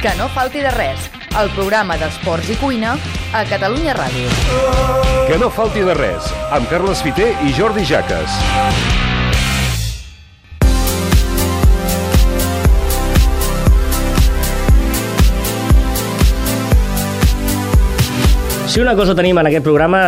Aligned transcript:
Que 0.00 0.14
no 0.16 0.30
falti 0.32 0.62
de 0.64 0.70
res, 0.72 1.10
el 1.36 1.50
programa 1.52 1.98
d'esports 2.00 2.48
i 2.48 2.56
cuina 2.56 2.94
a 3.36 3.42
Catalunya 3.50 3.92
Ràdio. 3.98 4.32
Que 5.28 5.36
no 5.42 5.52
falti 5.52 5.84
de 5.84 5.98
res, 5.98 6.32
amb 6.56 6.72
Carles 6.72 7.04
Fiter 7.04 7.34
i 7.44 7.52
Jordi 7.60 7.84
Jaques. 7.84 8.40
Si 18.70 18.78
una 18.78 18.92
cosa 18.94 19.16
tenim 19.18 19.34
en 19.40 19.48
aquest 19.48 19.64
programa, 19.66 20.00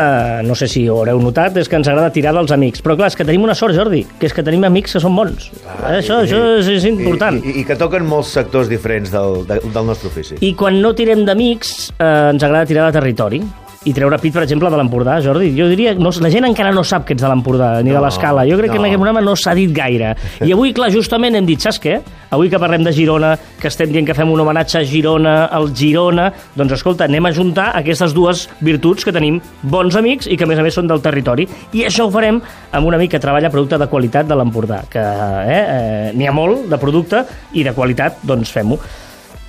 no 0.47 0.55
sé 0.55 0.69
si 0.71 0.85
ho 0.87 1.01
haureu 1.01 1.19
notat, 1.19 1.57
és 1.59 1.67
que 1.67 1.75
ens 1.75 1.89
agrada 1.91 2.13
tirar 2.15 2.31
dels 2.37 2.53
amics. 2.55 2.79
Però 2.85 2.95
clar, 2.95 3.09
és 3.11 3.17
que 3.19 3.25
tenim 3.27 3.43
una 3.43 3.57
sort, 3.59 3.75
Jordi, 3.75 4.05
que 4.21 4.29
és 4.29 4.35
que 4.37 4.45
tenim 4.47 4.63
amics 4.69 4.95
que 4.95 5.01
són 5.03 5.17
bons. 5.19 5.49
Ah, 5.67 5.97
això, 5.97 6.21
i, 6.21 6.29
això 6.29 6.39
és, 6.61 6.69
és 6.77 6.87
important. 6.87 7.41
I, 7.43 7.57
i, 7.57 7.65
I 7.65 7.67
que 7.67 7.75
toquen 7.81 8.07
molts 8.07 8.31
sectors 8.39 8.71
diferents 8.71 9.11
del, 9.11 9.41
de, 9.49 9.59
del 9.67 9.89
nostre 9.91 10.13
ofici. 10.13 10.39
I 10.47 10.53
quan 10.55 10.79
no 10.79 10.95
tirem 10.95 11.25
d'amics, 11.27 11.73
eh, 11.97 12.13
ens 12.37 12.47
agrada 12.47 12.71
tirar 12.71 12.87
de 12.87 13.01
territori 13.01 13.43
i 13.85 13.93
treure 13.95 14.19
pit, 14.23 14.33
per 14.35 14.45
exemple, 14.45 14.71
de 14.71 14.79
l'Empordà, 14.79 15.17
Jordi. 15.25 15.51
Jo 15.57 15.67
diria, 15.71 15.95
no, 15.99 16.13
la 16.23 16.31
gent 16.31 16.47
encara 16.47 16.73
no 16.75 16.85
sap 16.87 17.07
que 17.09 17.17
ets 17.17 17.23
de 17.25 17.29
l'Empordà, 17.31 17.75
ni 17.83 17.91
no, 17.91 17.99
de 17.99 18.03
l'Escala. 18.05 18.45
Jo 18.49 18.59
crec 18.61 18.71
no. 18.71 18.77
que 18.77 18.81
en 18.81 18.87
aquest 18.87 19.01
programa 19.01 19.23
no 19.25 19.35
s'ha 19.39 19.55
dit 19.59 19.73
gaire. 19.75 20.13
I 20.45 20.55
avui, 20.55 20.73
clar, 20.77 20.91
justament 20.95 21.39
hem 21.39 21.49
dit, 21.49 21.63
saps 21.63 21.81
què? 21.83 21.99
Avui 22.33 22.49
que 22.53 22.61
parlem 22.63 22.85
de 22.87 22.93
Girona, 22.95 23.35
que 23.61 23.69
estem 23.69 23.91
dient 23.93 24.07
que 24.09 24.17
fem 24.17 24.31
un 24.31 24.41
homenatge 24.41 24.79
a 24.81 24.85
Girona, 24.89 25.35
al 25.53 25.73
Girona, 25.77 26.31
doncs 26.57 26.79
escolta, 26.79 27.09
anem 27.11 27.27
a 27.29 27.35
juntar 27.35 27.71
aquestes 27.81 28.15
dues 28.17 28.47
virtuts 28.65 29.05
que 29.05 29.15
tenim 29.15 29.41
bons 29.63 29.99
amics 29.99 30.31
i 30.31 30.39
que 30.39 30.47
a 30.47 30.51
més 30.51 30.63
a 30.63 30.67
més 30.67 30.79
són 30.79 30.91
del 30.91 31.03
territori. 31.05 31.49
I 31.75 31.87
això 31.91 32.07
ho 32.07 32.13
farem 32.15 32.41
amb 32.73 32.89
un 32.89 32.97
amic 32.97 33.17
que 33.17 33.23
treballa 33.23 33.51
producte 33.53 33.81
de 33.83 33.91
qualitat 33.91 34.31
de 34.31 34.39
l'Empordà, 34.39 34.85
que 34.91 35.03
eh, 35.03 35.63
eh, 35.63 36.13
n'hi 36.17 36.29
ha 36.31 36.37
molt 36.37 36.69
de 36.71 36.79
producte 36.81 37.27
i 37.59 37.67
de 37.67 37.75
qualitat, 37.77 38.23
doncs 38.23 38.55
fem-ho. 38.55 38.79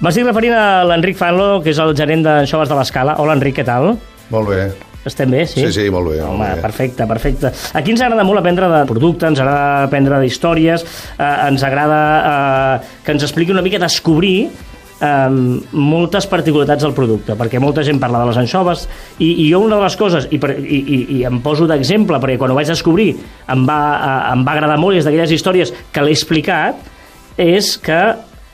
M'estic 0.04 0.26
referint 0.28 0.58
a 0.58 0.84
l'Enric 0.90 1.16
Fanlo, 1.16 1.62
que 1.64 1.72
és 1.72 1.80
el 1.80 1.94
gerent 1.96 2.26
d'Anxoves 2.26 2.68
de 2.68 2.76
l'Escala. 2.76 3.16
Hola, 3.24 3.38
Enric, 3.38 3.62
què 3.62 3.64
tal? 3.68 3.94
Molt 4.32 4.50
bé. 4.50 4.64
Estem 5.04 5.32
bé, 5.32 5.46
sí? 5.46 5.60
Sí, 5.66 5.72
sí, 5.76 5.90
molt 5.92 6.14
bé. 6.14 6.22
Home, 6.24 6.38
molt 6.40 6.56
bé. 6.56 6.62
perfecte, 6.64 7.08
perfecte. 7.08 7.52
Aquí 7.76 7.92
ens 7.92 8.02
agrada 8.02 8.24
molt 8.24 8.40
aprendre 8.40 8.70
de 8.72 8.84
producte, 8.88 9.28
ens 9.28 9.42
agrada 9.44 9.84
aprendre 9.90 10.20
d'històries, 10.24 10.86
eh, 11.18 11.32
ens 11.50 11.64
agrada 11.68 12.00
eh, 12.20 12.94
que 13.04 13.12
ens 13.12 13.26
expliqui 13.28 13.52
una 13.52 13.66
mica 13.66 13.82
descobrir 13.84 14.48
eh, 15.04 15.30
moltes 15.74 16.28
particularitats 16.32 16.88
del 16.88 16.96
producte, 16.96 17.36
perquè 17.36 17.60
molta 17.60 17.84
gent 17.84 18.00
parla 18.00 18.24
de 18.24 18.32
les 18.32 18.40
anxoves, 18.46 18.88
i, 19.20 19.28
i 19.44 19.50
jo 19.52 19.60
una 19.66 19.76
de 19.82 19.84
les 19.90 20.00
coses, 20.00 20.30
i, 20.32 20.40
per, 20.40 20.56
i, 20.56 20.80
i, 20.80 21.00
i 21.20 21.22
em 21.28 21.42
poso 21.44 21.68
d'exemple, 21.68 22.22
perquè 22.24 22.40
quan 22.40 22.56
ho 22.56 22.58
vaig 22.58 22.72
descobrir 22.72 23.12
em 23.52 23.68
va, 23.68 23.82
eh, 24.00 24.20
em 24.38 24.48
va 24.48 24.56
agradar 24.56 24.80
molt, 24.80 24.96
i 24.96 25.04
és 25.04 25.10
d'aquelles 25.10 25.36
històries 25.36 25.76
que 25.92 26.06
l'he 26.06 26.16
explicat, 26.16 26.80
és 27.36 27.76
que 27.82 28.02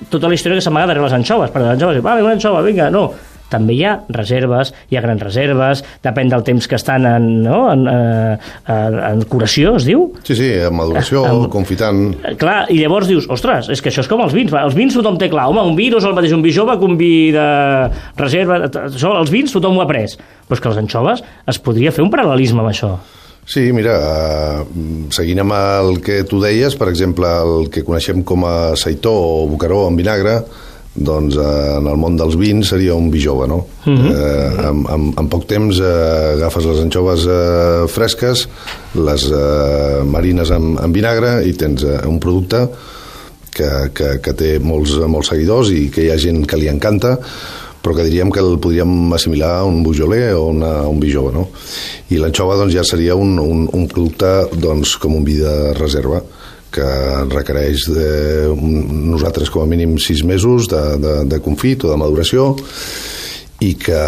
tota 0.09 0.29
la 0.31 0.33
història 0.33 0.57
que 0.57 0.63
s'amaga 0.63 0.89
darrere 0.89 1.05
les 1.05 1.17
anxoves, 1.17 1.51
perquè 1.53 1.67
les 1.67 1.75
anxoves, 1.77 2.01
va, 2.01 2.17
una 2.23 2.37
anxova, 2.37 2.63
vinga, 2.65 2.89
no, 2.89 3.11
també 3.49 3.75
hi 3.77 3.83
ha 3.85 3.95
reserves, 4.13 4.73
hi 4.89 4.97
ha 4.97 5.01
grans 5.03 5.21
reserves, 5.23 5.83
depèn 6.05 6.29
del 6.31 6.43
temps 6.47 6.67
que 6.69 6.77
estan 6.77 7.05
en, 7.09 7.27
no? 7.43 7.61
en, 7.73 7.85
eh, 7.89 8.37
en, 8.69 8.99
en 9.11 9.23
curació, 9.29 9.75
es 9.79 9.87
diu? 9.89 10.07
Sí, 10.23 10.35
sí, 10.37 10.51
en 10.53 10.75
maduració, 10.77 11.25
En- 11.29 11.49
confitant... 11.53 12.03
Eh, 12.23 12.35
Clar, 12.39 12.65
i 12.71 12.79
llavors 12.81 13.09
dius, 13.09 13.27
ostres, 13.31 13.69
és 13.73 13.81
que 13.81 13.89
això 13.91 14.03
és 14.05 14.09
com 14.11 14.21
els 14.25 14.33
vins. 14.35 14.53
Els 14.53 14.75
vins 14.77 14.93
tothom 14.95 15.17
té 15.19 15.29
clar. 15.31 15.47
Home, 15.51 15.63
un 15.65 15.75
vi 15.77 15.89
no 15.91 15.97
és 15.99 16.05
el 16.07 16.13
mateix 16.17 16.33
un 16.37 16.43
vi 16.45 16.53
jove 16.55 16.77
que 16.79 16.85
un 16.87 16.97
vi 16.99 17.13
de 17.35 17.47
reserva. 18.17 18.61
Això, 18.85 19.13
els 19.19 19.31
vins 19.33 19.51
tothom 19.53 19.77
ho 19.77 19.81
ha 19.83 19.87
après. 19.89 20.13
Però 20.47 20.57
és 20.57 20.61
que 20.63 20.69
els 20.71 20.79
anxoves 20.81 21.23
es 21.49 21.59
podria 21.61 21.91
fer 21.95 22.05
un 22.05 22.11
paral·lelisme 22.13 22.61
amb 22.63 22.71
això. 22.71 22.93
Sí, 23.49 23.63
mira, 23.73 23.95
eh, 23.97 24.63
seguint 25.15 25.39
amb 25.41 25.55
el 25.57 25.99
que 26.05 26.19
tu 26.29 26.37
deies, 26.41 26.75
per 26.77 26.89
exemple, 26.91 27.25
el 27.27 27.69
que 27.73 27.81
coneixem 27.87 28.21
com 28.23 28.43
a 28.45 28.75
seitó 28.77 29.09
o 29.15 29.47
bocaró 29.49 29.87
en 29.89 29.97
vinagre, 29.97 30.35
doncs 30.95 31.37
eh, 31.37 31.77
en 31.77 31.87
el 31.87 31.97
món 32.01 32.17
dels 32.17 32.35
vins 32.39 32.71
seria 32.73 32.95
un 32.97 33.09
vi 33.13 33.21
jove, 33.23 33.47
no? 33.47 33.59
eh, 33.85 34.49
en, 34.69 34.81
en, 34.89 35.09
en 35.21 35.29
poc 35.31 35.45
temps 35.49 35.79
eh, 35.79 36.33
agafes 36.35 36.65
les 36.65 36.81
anxoves 36.83 37.27
eh, 37.29 37.85
fresques, 37.91 38.47
les 38.97 39.27
eh, 39.29 40.01
marines 40.05 40.51
en, 40.55 40.73
en 40.81 40.95
vinagre 40.95 41.39
i 41.47 41.53
tens 41.53 41.85
eh, 41.85 41.99
un 42.09 42.19
producte 42.19 42.65
que, 43.53 43.69
que, 43.93 44.11
que 44.23 44.35
té 44.37 44.57
molts, 44.59 44.97
molts 45.07 45.31
seguidors 45.33 45.71
i 45.75 45.87
que 45.93 46.05
hi 46.05 46.11
ha 46.13 46.19
gent 46.21 46.45
que 46.49 46.59
li 46.59 46.69
encanta, 46.71 47.17
però 47.79 47.95
que 47.95 48.05
diríem 48.07 48.31
que 48.33 48.41
el 48.43 48.57
podríem 48.59 49.13
assimilar 49.15 49.59
a 49.59 49.67
un 49.67 49.83
Beaujolais 49.85 50.33
o 50.35 50.49
una, 50.51 50.73
un 50.89 50.99
vi 50.99 51.13
jove, 51.13 51.31
no? 51.35 51.47
I 52.11 52.19
l'anxova 52.19 52.57
doncs, 52.59 52.75
ja 52.75 52.83
seria 52.83 53.15
un, 53.15 53.37
un, 53.39 53.67
un 53.71 53.87
producte 53.87 54.49
doncs, 54.59 54.97
com 54.99 55.15
un 55.15 55.23
vi 55.27 55.39
de 55.39 55.55
reserva 55.77 56.19
que 56.73 56.87
requereix 57.31 57.87
de, 57.91 58.09
nosaltres 58.55 59.51
com 59.53 59.63
a 59.63 59.69
mínim 59.69 59.97
sis 60.01 60.23
mesos 60.23 60.69
de, 60.71 60.81
de, 61.01 61.15
de 61.29 61.39
confit 61.43 61.85
o 61.85 61.93
de 61.93 61.99
maduració 61.99 62.51
i 63.59 63.73
que 63.75 64.03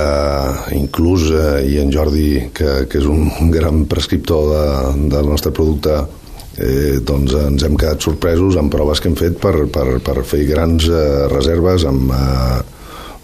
inclús, 0.78 1.28
eh, 1.36 1.66
i 1.68 1.78
en 1.82 1.92
Jordi, 1.92 2.28
que, 2.56 2.86
que 2.88 3.02
és 3.02 3.08
un 3.10 3.28
gran 3.56 3.86
prescriptor 3.92 4.52
de, 4.54 4.66
del 5.12 5.28
nostre 5.28 5.52
producte, 5.56 5.98
eh, 6.56 7.00
doncs 7.04 7.36
ens 7.36 7.66
hem 7.68 7.76
quedat 7.80 8.04
sorpresos 8.04 8.60
amb 8.60 8.72
proves 8.72 9.02
que 9.02 9.12
hem 9.12 9.18
fet 9.20 9.40
per, 9.42 9.56
per, 9.72 9.88
per 10.04 10.22
fer 10.28 10.46
grans 10.48 10.88
eh, 10.88 11.26
reserves 11.32 11.88
amb 11.90 12.16
eh, 12.16 12.62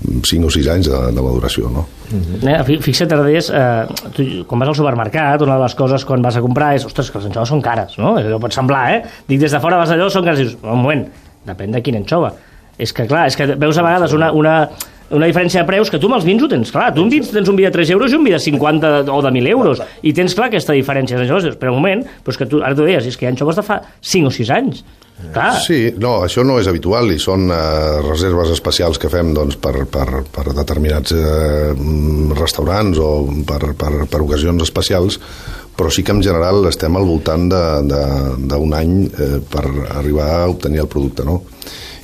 5 0.06 0.46
o 0.46 0.50
6 0.53 0.68
anys 0.69 0.88
de, 0.91 0.97
de 1.16 1.22
maduració, 1.25 1.69
no? 1.74 1.85
Eh, 2.13 2.58
fi- 2.68 2.78
fixa't, 2.85 3.12
Ardés, 3.16 3.50
eh, 3.50 4.09
tu, 4.16 4.25
quan 4.47 4.62
vas 4.62 4.69
al 4.69 4.78
supermercat, 4.78 5.41
una 5.41 5.56
de 5.58 5.63
les 5.66 5.75
coses 5.75 6.06
quan 6.06 6.22
vas 6.22 6.38
a 6.38 6.44
comprar 6.46 6.75
és, 6.78 6.85
ostres, 6.85 7.09
que 7.12 7.18
les 7.18 7.25
anxoves 7.31 7.50
són 7.50 7.63
cares, 7.66 7.97
no? 7.97 8.13
Allò 8.22 8.38
pot 8.40 8.53
semblar, 8.53 8.84
eh? 8.94 9.00
Dic, 9.28 9.40
des 9.41 9.52
de 9.52 9.59
fora 9.63 9.80
vas 9.81 9.90
allò, 9.96 10.09
són 10.13 10.24
cares, 10.28 10.44
i 10.44 10.46
dius, 10.46 10.59
un 10.62 10.78
moment, 10.84 11.02
depèn 11.50 11.74
de 11.74 11.81
quina 11.81 11.97
anxova. 12.03 12.34
És 12.78 12.94
que, 12.94 13.07
clar, 13.09 13.25
és 13.31 13.36
que 13.36 13.47
veus 13.57 13.78
a 13.81 13.84
vegades 13.88 14.13
una, 14.13 14.30
una, 14.38 14.56
una 15.09 15.28
diferència 15.29 15.62
de 15.62 15.68
preus 15.69 15.91
que 15.91 16.00
tu 16.01 16.09
amb 16.09 16.18
els 16.18 16.28
vins 16.28 16.44
ho 16.44 16.50
tens 16.51 16.72
clar. 16.73 16.90
Tu 16.95 17.03
amb 17.03 17.13
vins 17.13 17.31
tens 17.31 17.50
un 17.50 17.57
vi 17.57 17.66
de 17.68 17.72
3 17.72 17.94
euros 17.95 18.12
i 18.12 18.19
un 18.19 18.25
vi 18.28 18.34
de 18.35 18.41
50 18.44 18.94
o 19.13 19.19
de 19.23 19.31
1.000 19.31 19.51
euros. 19.53 19.81
I 20.03 20.13
tens 20.13 20.35
clar 20.35 20.50
aquesta 20.51 20.75
diferència. 20.75 21.19
Llavors 21.22 21.57
però 21.59 21.73
un 21.73 21.81
moment, 21.81 22.06
però 22.23 22.35
és 22.35 22.40
que 22.41 22.50
tu, 22.50 22.62
ara 22.63 22.75
tu 22.75 22.88
deies, 22.88 23.07
és 23.07 23.18
que 23.18 23.25
hi 23.25 23.29
ha 23.29 23.34
anxoves 23.35 23.59
de 23.59 23.66
fa 23.68 23.81
5 24.01 24.31
o 24.31 24.34
6 24.38 24.56
anys. 24.57 24.84
Clar, 25.34 25.56
Sí, 25.66 25.79
no, 25.97 26.19
això 26.28 26.44
no 26.45 26.59
és 26.62 26.68
habitual 26.69 27.09
i 27.09 27.18
són 27.18 27.47
eh, 27.50 27.57
reserves 28.06 28.51
especials 28.53 29.00
que 29.01 29.09
fem 29.09 29.31
doncs, 29.34 29.57
per, 29.57 29.88
per, 29.90 30.22
per 30.29 30.45
determinats 30.53 31.16
eh, 31.16 31.72
mm, 31.74 32.35
restaurants 32.38 33.01
o 33.01 33.09
per, 33.47 33.74
per, 33.79 33.94
per 34.12 34.22
ocasions 34.22 34.62
especials, 34.68 35.18
però 35.78 35.89
sí 35.94 36.06
que 36.06 36.13
en 36.13 36.22
general 36.25 36.69
estem 36.69 36.95
al 36.97 37.09
voltant 37.09 37.50
d'un 37.50 38.78
any 38.78 38.94
eh, 39.07 39.34
per 39.41 39.66
arribar 39.97 40.29
a 40.35 40.47
obtenir 40.53 40.85
el 40.85 40.91
producte, 40.91 41.25
no? 41.25 41.41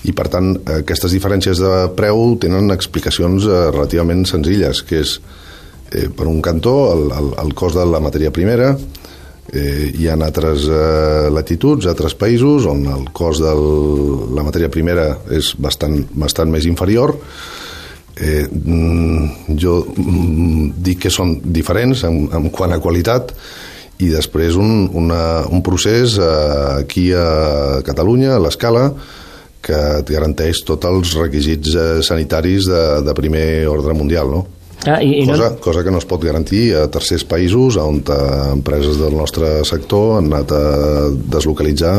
I 0.04 0.12
per 0.16 0.28
tant, 0.32 0.56
aquestes 0.80 1.14
diferències 1.16 1.62
de 1.64 1.74
preu 1.96 2.34
tenen 2.42 2.74
explicacions 2.76 3.48
eh, 3.48 3.62
relativament 3.72 4.26
senzilles, 4.28 4.84
que 4.88 5.00
és, 5.04 5.16
eh, 5.92 6.10
per 6.12 6.28
un 6.28 6.42
cantó, 6.44 6.76
el, 6.96 7.08
el, 7.16 7.32
el 7.46 7.56
cost 7.56 7.80
de 7.80 7.88
la 7.88 8.04
matèria 8.04 8.34
primera, 8.36 8.74
Eh, 9.52 9.92
hi 10.00 10.08
ha 10.08 10.16
altres 10.16 10.64
eh, 10.72 11.28
latituds, 11.30 11.86
altres 11.92 12.16
països, 12.16 12.64
on 12.66 12.86
el 12.88 13.10
cost 13.14 13.44
de 13.44 13.52
la 14.34 14.46
matèria 14.46 14.72
primera 14.72 15.10
és 15.36 15.52
bastant, 15.60 15.98
bastant 16.16 16.50
més 16.50 16.66
inferior. 16.66 17.14
Eh, 18.16 18.46
jo 19.60 19.76
mm, 19.84 20.72
dic 20.86 21.04
que 21.06 21.12
són 21.12 21.36
diferents 21.44 22.06
en, 22.08 22.24
en 22.34 22.50
quant 22.54 22.72
a 22.72 22.80
qualitat 22.80 23.34
i 24.06 24.10
després 24.14 24.56
un, 24.58 24.88
una, 24.94 25.22
un 25.50 25.62
procés 25.66 26.16
eh, 26.22 26.30
aquí 26.80 27.10
a 27.14 27.82
Catalunya, 27.86 28.38
a 28.38 28.42
l'escala, 28.42 28.88
que 29.64 29.80
et 30.02 30.12
garanteix 30.12 30.64
tots 30.68 30.90
els 30.90 31.16
requisits 31.20 31.76
eh, 31.76 31.88
sanitaris 32.06 32.68
de, 32.70 32.84
de 33.08 33.16
primer 33.18 33.48
ordre 33.72 33.96
mundial, 33.98 34.30
no? 34.34 34.44
Ah, 34.84 35.00
i, 35.00 35.22
i 35.22 35.26
cosa, 35.28 35.54
no, 35.54 35.62
cosa 35.64 35.84
que 35.86 35.92
no 35.96 36.02
es 36.02 36.08
pot 36.08 36.24
garantir 36.26 36.64
a 36.76 36.88
tercers 36.92 37.24
països 37.24 37.78
on 37.80 38.02
eh, 38.04 38.22
empreses 38.52 39.00
del 39.00 39.16
nostre 39.16 39.62
sector 39.68 40.18
han 40.18 40.28
anat 40.32 40.52
a 40.52 40.64
deslocalitzar 41.38 41.96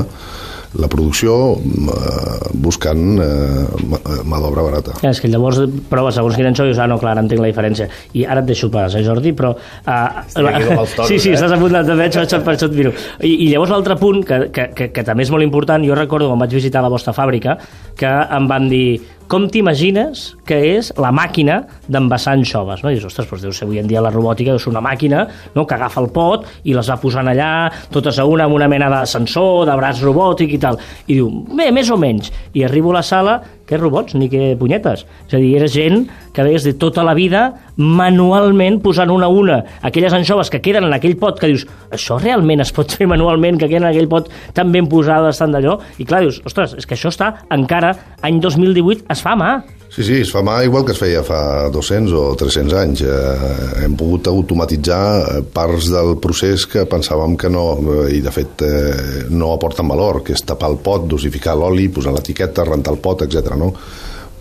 la 0.80 0.88
producció 0.90 1.54
eh, 1.54 2.50
buscant 2.65 3.04
eh, 3.22 3.65
mà 3.84 4.00
mà 4.24 4.41
d'obra 4.42 4.65
barata. 4.66 4.97
Ja, 5.03 5.12
és 5.12 5.21
que 5.22 5.30
llavors 5.30 5.60
proves 5.91 6.18
segons 6.18 6.36
quin 6.36 6.48
anxo 6.50 6.66
i 6.66 6.72
dius, 6.72 6.80
ah, 6.82 6.88
no, 6.91 6.98
clar, 6.98 7.16
entenc 7.21 7.42
la 7.42 7.50
diferència. 7.50 7.88
I 8.15 8.26
ara 8.26 8.42
et 8.42 8.50
deixo 8.50 8.71
pas, 8.74 8.94
eh, 8.94 9.04
Jordi, 9.06 9.34
però... 9.36 9.54
Com 9.84 10.50
els 10.50 10.94
toros, 10.97 11.09
sí, 11.09 11.18
sí, 11.18 11.30
eh? 11.30 11.38
estàs 11.38 11.54
a 11.54 11.60
punt 11.60 11.74
de... 11.74 11.84
de 11.86 11.98
veig, 11.98 12.18
per 12.18 12.54
això 12.54 12.71
et 12.71 12.78
miro. 12.78 12.94
I, 13.21 13.32
I 13.47 13.50
llavors 13.53 13.74
l'altre 13.74 13.98
punt, 14.00 14.22
que, 14.26 14.41
que, 14.54 14.68
que, 14.74 14.91
que 14.94 15.06
també 15.06 15.26
és 15.26 15.32
molt 15.34 15.47
important, 15.47 15.84
jo 15.86 15.98
recordo 15.98 16.30
quan 16.30 16.42
vaig 16.42 16.56
visitar 16.56 16.82
la 16.84 16.92
vostra 16.92 17.15
fàbrica, 17.16 17.59
que 17.98 18.15
em 18.38 18.50
van 18.50 18.68
dir 18.72 18.86
com 19.30 19.47
t'imagines 19.48 20.24
que 20.48 20.59
és 20.74 20.91
la 21.00 21.10
màquina 21.15 21.62
d'envasar 21.88 22.34
anxoves, 22.38 22.82
no? 22.84 22.92
I 22.92 22.98
dius, 22.98 23.09
ostres, 23.09 23.28
doncs 23.30 23.44
deu 23.47 23.54
ser 23.56 23.66
avui 23.66 23.80
en 23.80 23.88
dia 23.88 24.03
la 24.04 24.12
robòtica, 24.12 24.53
deu 24.53 24.62
ser 24.62 24.72
una 24.72 24.82
màquina 24.84 25.24
no? 25.54 25.65
que 25.65 25.76
agafa 25.76 26.03
el 26.03 26.10
pot 26.15 26.47
i 26.65 26.76
les 26.76 26.91
va 26.91 26.98
posant 27.00 27.30
allà, 27.30 27.50
totes 27.94 28.21
a 28.21 28.26
una, 28.28 28.48
amb 28.48 28.59
una 28.59 28.68
mena 28.71 28.91
de 28.92 29.03
sensor, 29.10 29.65
de 29.68 29.76
braç 29.80 30.03
robòtic 30.04 30.54
i 30.56 30.60
tal. 30.60 30.80
I 31.06 31.18
diu, 31.18 31.30
bé, 31.54 31.71
més 31.74 31.91
o 31.91 31.98
menys. 32.00 32.32
I 32.54 32.66
arribo 32.68 32.92
a 32.92 33.00
la 33.00 33.06
sala, 33.06 33.38
que 33.65 33.78
robots 33.80 34.15
ni 34.18 34.28
que 34.28 34.53
punyetes. 34.60 35.06
És 35.28 35.34
a 35.34 35.41
dir, 35.41 35.54
era 35.56 35.68
gent 35.70 36.04
que 36.34 36.45
deies 36.47 36.66
de 36.66 36.75
tota 36.75 37.04
la 37.07 37.15
vida 37.15 37.45
manualment 37.77 38.81
posant 38.83 39.13
una 39.15 39.31
a 39.31 39.33
una 39.33 39.60
aquelles 39.86 40.13
anxoves 40.13 40.51
que 40.51 40.60
queden 40.60 40.89
en 40.89 40.97
aquell 40.97 41.16
pot 41.21 41.39
que 41.41 41.53
dius, 41.53 41.65
això 41.95 42.19
realment 42.21 42.65
es 42.65 42.75
pot 42.75 42.91
fer 42.91 43.09
manualment, 43.10 43.60
que 43.60 43.71
queden 43.71 43.86
en 43.86 43.92
aquell 43.92 44.10
pot 44.10 44.28
tan 44.54 44.72
ben 44.75 44.91
posades, 44.91 45.39
tan 45.39 45.54
d'allò, 45.54 45.78
i 46.03 46.09
clar, 46.09 46.25
dius, 46.27 46.42
ostres, 46.45 46.77
és 46.78 46.89
que 46.89 46.98
això 46.98 47.13
està 47.15 47.31
encara, 47.54 47.95
any 48.27 48.42
2018, 48.42 49.07
es 49.15 49.25
fa 49.25 49.39
mà. 49.39 49.54
Sí, 49.95 50.03
sí, 50.03 50.16
es 50.25 50.31
fa 50.34 50.41
mà 50.42 50.57
igual 50.66 50.83
que 50.83 50.91
es 50.91 50.98
feia 50.98 51.21
fa 51.22 51.69
200 51.71 52.15
o 52.19 52.22
300 52.34 52.72
anys. 52.80 53.03
Eh, 53.07 53.84
hem 53.84 53.92
pogut 53.95 54.27
automatitzar 54.27 55.04
eh, 55.21 55.42
parts 55.54 55.87
del 55.92 56.16
procés 56.19 56.65
que 56.66 56.83
pensàvem 56.91 57.37
que 57.39 57.51
no, 57.53 57.69
eh, 57.78 58.09
i 58.16 58.22
de 58.25 58.33
fet 58.34 58.65
eh, 58.66 59.28
no 59.30 59.53
aporten 59.54 59.87
valor, 59.87 60.25
que 60.27 60.34
és 60.34 60.42
tapar 60.42 60.72
el 60.72 60.80
pot, 60.83 61.07
dosificar 61.07 61.54
l'oli, 61.54 61.87
posar 61.95 62.16
l'etiqueta, 62.16 62.66
rentar 62.66 62.97
el 62.97 62.98
pot, 63.04 63.22
etc. 63.22 63.54
No? 63.60 63.71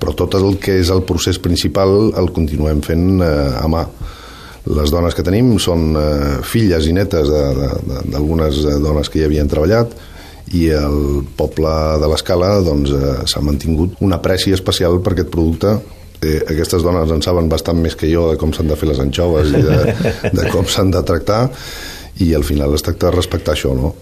Però 0.03 0.11
tot 0.19 0.35
el 0.35 0.57
que 0.59 0.75
és 0.81 0.91
el 0.91 1.05
procés 1.07 1.39
principal 1.39 2.11
el 2.19 2.33
continuem 2.35 2.83
fent 2.83 3.23
eh, 3.23 3.29
a 3.55 3.69
mà. 3.71 3.87
Les 4.75 4.91
dones 4.91 5.15
que 5.15 5.23
tenim 5.23 5.55
són 5.63 5.93
eh, 5.95 6.41
filles 6.43 6.87
i 6.87 6.95
netes 6.95 7.31
d'algunes 7.31 8.59
dones 8.83 9.07
que 9.11 9.21
hi 9.21 9.25
havien 9.29 9.47
treballat, 9.51 9.95
i 10.51 10.67
el 10.75 11.23
poble 11.37 11.71
de 12.01 12.09
l'Escala 12.11 12.57
doncs, 12.65 12.91
eh, 12.91 13.15
s'ha 13.29 13.41
mantingut 13.45 13.99
una 14.03 14.19
apreci 14.19 14.53
especial 14.55 14.99
per 15.03 15.15
aquest 15.15 15.31
producte 15.31 15.77
eh, 16.21 16.41
aquestes 16.51 16.83
dones 16.83 17.11
en 17.11 17.23
saben 17.25 17.49
bastant 17.49 17.79
més 17.79 17.95
que 17.95 18.11
jo 18.11 18.29
de 18.31 18.39
com 18.41 18.53
s'han 18.53 18.69
de 18.69 18.77
fer 18.79 18.89
les 18.91 19.01
anxoves 19.03 19.53
i 19.53 19.63
de, 19.63 19.79
de 20.37 20.49
com 20.51 20.67
s'han 20.67 20.91
de 20.93 21.03
tractar 21.07 21.45
i 22.23 22.33
al 22.37 22.45
final 22.45 22.75
es 22.75 22.85
tracta 22.85 23.09
de 23.09 23.15
respectar 23.15 23.55
això 23.55 23.73
no? 23.77 23.95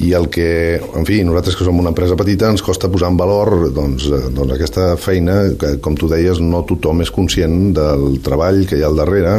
I 0.00 0.12
el 0.16 0.28
que, 0.32 0.80
en 0.96 1.04
fi, 1.04 1.20
nosaltres 1.26 1.58
que 1.58 1.66
som 1.66 1.80
una 1.82 1.90
empresa 1.92 2.16
petita 2.16 2.48
ens 2.48 2.64
costa 2.64 2.88
posar 2.90 3.10
en 3.12 3.18
valor 3.20 3.68
doncs, 3.74 4.06
eh, 4.08 4.22
doncs 4.32 4.54
aquesta 4.54 4.92
feina 4.96 5.42
que, 5.58 5.76
com 5.84 5.96
tu 5.98 6.08
deies, 6.08 6.40
no 6.40 6.64
tothom 6.68 7.04
és 7.04 7.12
conscient 7.12 7.74
del 7.76 8.22
treball 8.24 8.64
que 8.68 8.78
hi 8.78 8.84
ha 8.84 8.88
al 8.88 8.96
darrere 8.96 9.36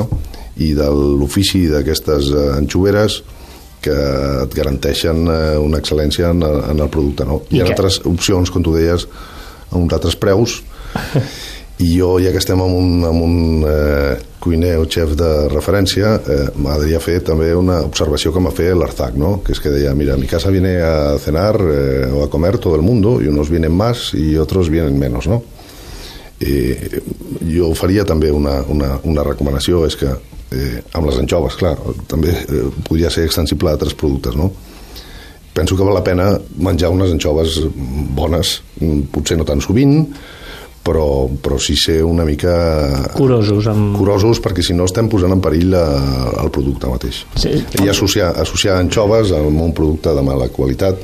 i 0.61 0.73
de 0.77 0.89
l'ofici 0.93 1.65
d'aquestes 1.71 2.29
eh, 2.29 2.49
anxoveres 2.59 3.23
que 3.83 3.95
et 4.43 4.53
garanteixen 4.55 5.25
eh, 5.27 5.39
una 5.59 5.81
excel·lència 5.81 6.29
en, 6.31 6.45
en 6.45 6.83
el 6.85 6.91
producte. 6.93 7.25
No? 7.27 7.41
Hi 7.51 7.63
ha 7.63 7.67
altres 7.71 7.99
opcions, 8.07 8.53
com 8.53 8.63
tu 8.63 8.75
deies, 8.77 9.07
a 9.71 9.79
uns 9.79 9.97
altres 9.97 10.15
preus, 10.21 10.61
i 11.83 11.95
jo, 11.97 12.13
ja 12.21 12.31
que 12.31 12.39
estem 12.39 12.61
amb 12.61 12.77
un, 12.77 12.93
amb 13.09 13.25
un 13.25 13.65
eh, 13.67 14.13
cuiner 14.43 14.75
o 14.81 14.87
xef 14.91 15.15
de 15.19 15.29
referència, 15.51 16.17
eh, 16.19 16.49
m'agradaria 16.59 16.99
fer 16.99 17.21
també 17.23 17.53
una 17.55 17.79
observació 17.87 18.33
que 18.35 18.43
m'ha 18.43 18.51
fet 18.51 18.75
l'Arzac, 18.75 19.15
¿no? 19.15 19.37
que 19.45 19.55
és 19.55 19.61
que 19.63 19.71
deia, 19.71 19.93
mira, 19.95 20.17
a 20.17 20.19
mi 20.19 20.27
casa 20.27 20.51
viene 20.51 20.75
a 20.83 21.17
cenar 21.19 21.55
eh, 21.61 22.11
o 22.11 22.25
a 22.25 22.29
comer 22.29 22.57
todo 22.57 22.75
el 22.75 22.81
mundo, 22.81 23.21
y 23.21 23.27
unos 23.27 23.49
vienen 23.49 23.71
más 23.71 24.13
y 24.13 24.35
otros 24.37 24.69
vienen 24.69 24.99
menos, 24.99 25.27
¿no? 25.27 25.43
Eh, 26.43 26.99
jo 27.47 27.69
faria 27.77 28.03
també 28.03 28.31
una, 28.33 28.57
una, 28.67 28.97
una 29.07 29.23
recomanació, 29.23 29.85
és 29.87 29.95
que 29.95 30.09
eh, 30.11 30.81
amb 30.91 31.07
les 31.07 31.19
anxoves, 31.21 31.55
clar, 31.59 31.77
també 32.11 32.33
eh, 32.35 32.67
podria 32.83 33.11
ser 33.13 33.23
extensible 33.27 33.71
a 33.71 33.77
altres 33.77 33.95
productes, 33.95 34.35
no? 34.35 34.51
Penso 35.53 35.77
que 35.77 35.85
val 35.85 35.95
la 35.95 36.03
pena 36.03 36.31
menjar 36.57 36.89
unes 36.91 37.13
anxoves 37.13 37.59
bones, 38.17 38.57
potser 39.13 39.37
no 39.37 39.45
tan 39.47 39.61
sovint, 39.61 40.07
però, 40.83 41.29
però 41.41 41.57
sí 41.61 41.77
ser 41.79 42.01
una 42.03 42.25
mica... 42.27 42.53
Curosos. 43.15 43.69
Amb... 43.71 43.95
Curosos, 43.97 44.41
perquè 44.43 44.65
si 44.65 44.75
no 44.75 44.87
estem 44.89 45.07
posant 45.11 45.33
en 45.33 45.41
perill 45.43 45.73
a, 45.79 45.85
el 46.43 46.51
producte 46.53 46.91
mateix. 46.91 47.23
Sí. 47.39 47.55
I 47.79 47.89
associar, 47.93 48.33
associar 48.43 48.77
anxoves 48.81 49.31
amb 49.37 49.63
un 49.63 49.73
producte 49.75 50.13
de 50.13 50.25
mala 50.25 50.49
qualitat, 50.53 50.99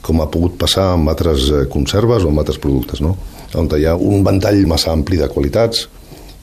com 0.00 0.22
ha 0.24 0.30
pogut 0.32 0.56
passar 0.60 0.94
amb 0.94 1.12
altres 1.12 1.50
eh, 1.52 1.64
conserves 1.70 2.24
o 2.24 2.32
amb 2.32 2.40
altres 2.40 2.58
productes, 2.62 3.04
no? 3.04 3.16
on 3.58 3.66
hi 3.74 3.84
ha 3.84 3.96
un 3.98 4.22
ventall 4.22 4.62
massa 4.70 4.92
ampli 4.94 5.18
de 5.18 5.28
qualitats, 5.28 5.88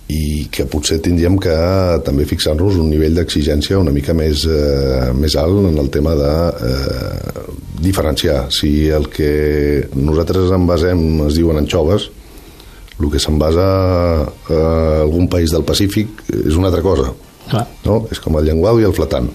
i 0.07 0.47
que 0.51 0.63
potser 0.71 1.01
tindríem 1.03 1.35
que 1.41 1.53
també 2.07 2.23
fixar-nos 2.27 2.77
un 2.79 2.87
nivell 2.91 3.17
d'exigència 3.17 3.79
una 3.79 3.91
mica 3.91 4.13
més, 4.15 4.45
eh, 4.47 5.11
més 5.11 5.35
alt 5.35 5.65
en 5.67 5.75
el 5.81 5.89
tema 5.91 6.13
de 6.15 6.33
eh, 6.69 7.41
diferenciar. 7.83 8.45
Si 8.53 8.87
el 8.87 9.09
que 9.11 9.89
nosaltres 9.95 10.53
en 10.55 10.67
basem 10.69 11.03
es 11.27 11.35
diuen 11.35 11.59
anxoves, 11.59 12.07
el 12.97 13.11
que 13.13 13.21
se'n 13.21 13.37
basa 13.39 13.65
a 14.25 14.61
algun 15.03 15.27
país 15.29 15.53
del 15.53 15.65
Pacífic 15.67 16.23
és 16.33 16.55
una 16.57 16.71
altra 16.71 16.81
cosa. 16.85 17.11
Clar. 17.47 17.65
No? 17.85 18.01
És 18.11 18.19
com 18.23 18.37
el 18.39 18.49
llenguau 18.49 18.81
i 18.81 18.87
el 18.87 18.95
flatant. 18.97 19.29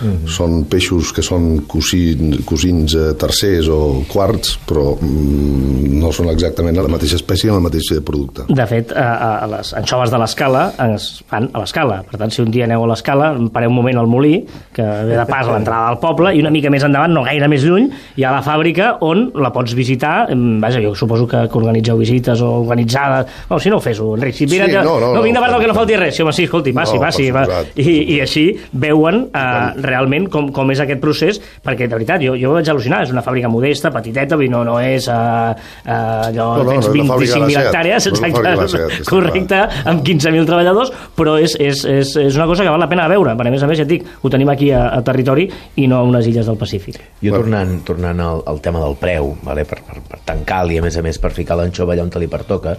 Mm 0.00 0.08
-hmm. 0.08 0.28
Són 0.28 0.64
peixos 0.64 1.12
que 1.12 1.22
són 1.22 1.64
cosins, 1.66 2.44
cosins 2.44 2.94
eh, 2.94 3.14
tercers 3.18 3.68
o 3.68 4.04
quarts, 4.08 4.58
però 4.66 4.96
mm, 5.00 5.98
no 6.00 6.12
són 6.12 6.28
exactament 6.30 6.76
la 6.76 6.88
mateixa 6.88 7.16
espècie 7.16 7.50
en 7.50 7.56
el 7.56 7.62
mateix 7.62 8.00
producte. 8.04 8.42
De 8.48 8.66
fet, 8.66 8.92
a, 8.92 9.38
a 9.44 9.46
les 9.46 9.72
anxoves 9.74 10.10
de 10.10 10.18
l'escala 10.18 10.72
es 10.94 11.22
fan 11.28 11.48
a 11.52 11.58
l'escala. 11.58 12.02
Per 12.10 12.18
tant, 12.18 12.30
si 12.30 12.42
un 12.42 12.50
dia 12.50 12.64
aneu 12.64 12.84
a 12.84 12.86
l'escala, 12.86 13.34
pareu 13.52 13.70
un 13.70 13.76
moment 13.76 13.98
al 13.98 14.06
molí, 14.06 14.44
que 14.72 14.82
ve 14.82 15.16
de 15.16 15.26
pas 15.26 15.46
a 15.46 15.52
l'entrada 15.52 15.88
del 15.90 15.98
poble, 15.98 16.34
i 16.36 16.40
una 16.40 16.50
mica 16.50 16.70
més 16.70 16.84
endavant, 16.84 17.12
no 17.12 17.24
gaire 17.24 17.48
més 17.48 17.64
lluny, 17.64 17.88
hi 18.16 18.24
ha 18.24 18.32
la 18.32 18.42
fàbrica 18.42 18.96
on 19.00 19.30
la 19.34 19.52
pots 19.52 19.74
visitar. 19.74 20.28
Vaja, 20.60 20.80
jo 20.82 20.94
suposo 20.94 21.26
que, 21.26 21.46
que 21.48 21.58
organitzeu 21.58 21.98
visites 21.98 22.40
o 22.40 22.52
organitzades... 22.60 23.26
No, 23.50 23.58
si 23.58 23.70
no 23.70 23.76
ho 23.76 23.80
fes, 23.80 24.00
Enric. 24.00 24.34
Si 24.34 24.46
mira, 24.46 24.66
sí, 24.66 24.72
no, 24.74 24.84
no, 24.84 25.00
no, 25.00 25.14
no, 25.16 25.22
vinc 25.24 25.36
davant 25.36 25.52
no, 25.52 25.60
que 25.60 25.70
no 25.70 25.74
falti 25.76 25.96
res. 25.96 26.16
Sí, 26.16 26.22
home, 26.22 26.34
sí, 26.36 26.46
escolti, 26.48 26.72
passi, 26.76 26.96
no, 26.96 27.02
passi. 27.02 27.30
Va. 27.34 27.46
I, 27.76 27.96
I 28.16 28.20
així 28.24 28.46
veuen 28.72 29.26
eh, 29.30 29.85
realment 29.88 30.28
com, 30.32 30.50
com 30.54 30.70
és 30.74 30.82
aquest 30.82 31.00
procés, 31.02 31.40
perquè 31.64 31.88
de 31.88 31.96
veritat, 31.96 32.22
jo, 32.24 32.36
jo 32.38 32.52
vaig 32.56 32.68
al·lucinar, 32.72 33.02
és 33.06 33.12
una 33.14 33.24
fàbrica 33.24 33.50
modesta, 33.52 33.92
petiteta, 33.94 34.38
no, 34.50 34.62
no 34.66 34.76
és 34.82 35.08
uh, 35.10 35.52
uh, 35.54 36.28
allò, 36.28 36.48
no, 36.60 36.66
no, 36.66 36.74
tens 36.74 36.90
25.000 36.92 37.62
hectàrees, 37.62 38.08
exacte, 38.10 39.02
correcte, 39.08 39.62
amb 39.88 40.04
15.000 40.06 40.46
treballadors, 40.48 40.92
però 41.18 41.36
és, 41.42 41.56
és, 41.58 41.82
és, 41.88 42.14
és 42.26 42.38
una 42.38 42.48
cosa 42.50 42.66
que 42.66 42.72
val 42.72 42.82
la 42.82 42.90
pena 42.90 43.08
veure, 43.10 43.34
perquè 43.38 43.52
a 43.52 43.56
més 43.56 43.64
a 43.64 43.70
més, 43.70 43.80
ja 43.80 43.86
et 43.86 43.92
dic, 43.94 44.06
ho 44.22 44.32
tenim 44.32 44.50
aquí 44.52 44.70
a, 44.74 44.86
a 44.96 45.02
territori 45.06 45.48
i 45.82 45.88
no 45.90 46.00
a 46.00 46.06
unes 46.06 46.28
illes 46.30 46.48
del 46.48 46.58
Pacífic. 46.60 47.00
Jo 47.22 47.34
tornant, 47.36 47.78
tornant 47.86 48.22
al, 48.22 48.44
al 48.50 48.62
tema 48.64 48.82
del 48.84 48.98
preu, 49.00 49.32
vale? 49.46 49.66
per, 49.68 49.80
per, 49.86 50.02
per 50.06 50.22
tancar-li, 50.28 50.78
a 50.80 50.84
més 50.84 50.98
a 50.98 51.04
més, 51.06 51.20
per 51.22 51.32
ficar 51.36 51.58
l'anxova 51.58 51.94
allà 51.94 52.06
on 52.06 52.12
te 52.12 52.22
li 52.22 52.30
pertoca, 52.30 52.76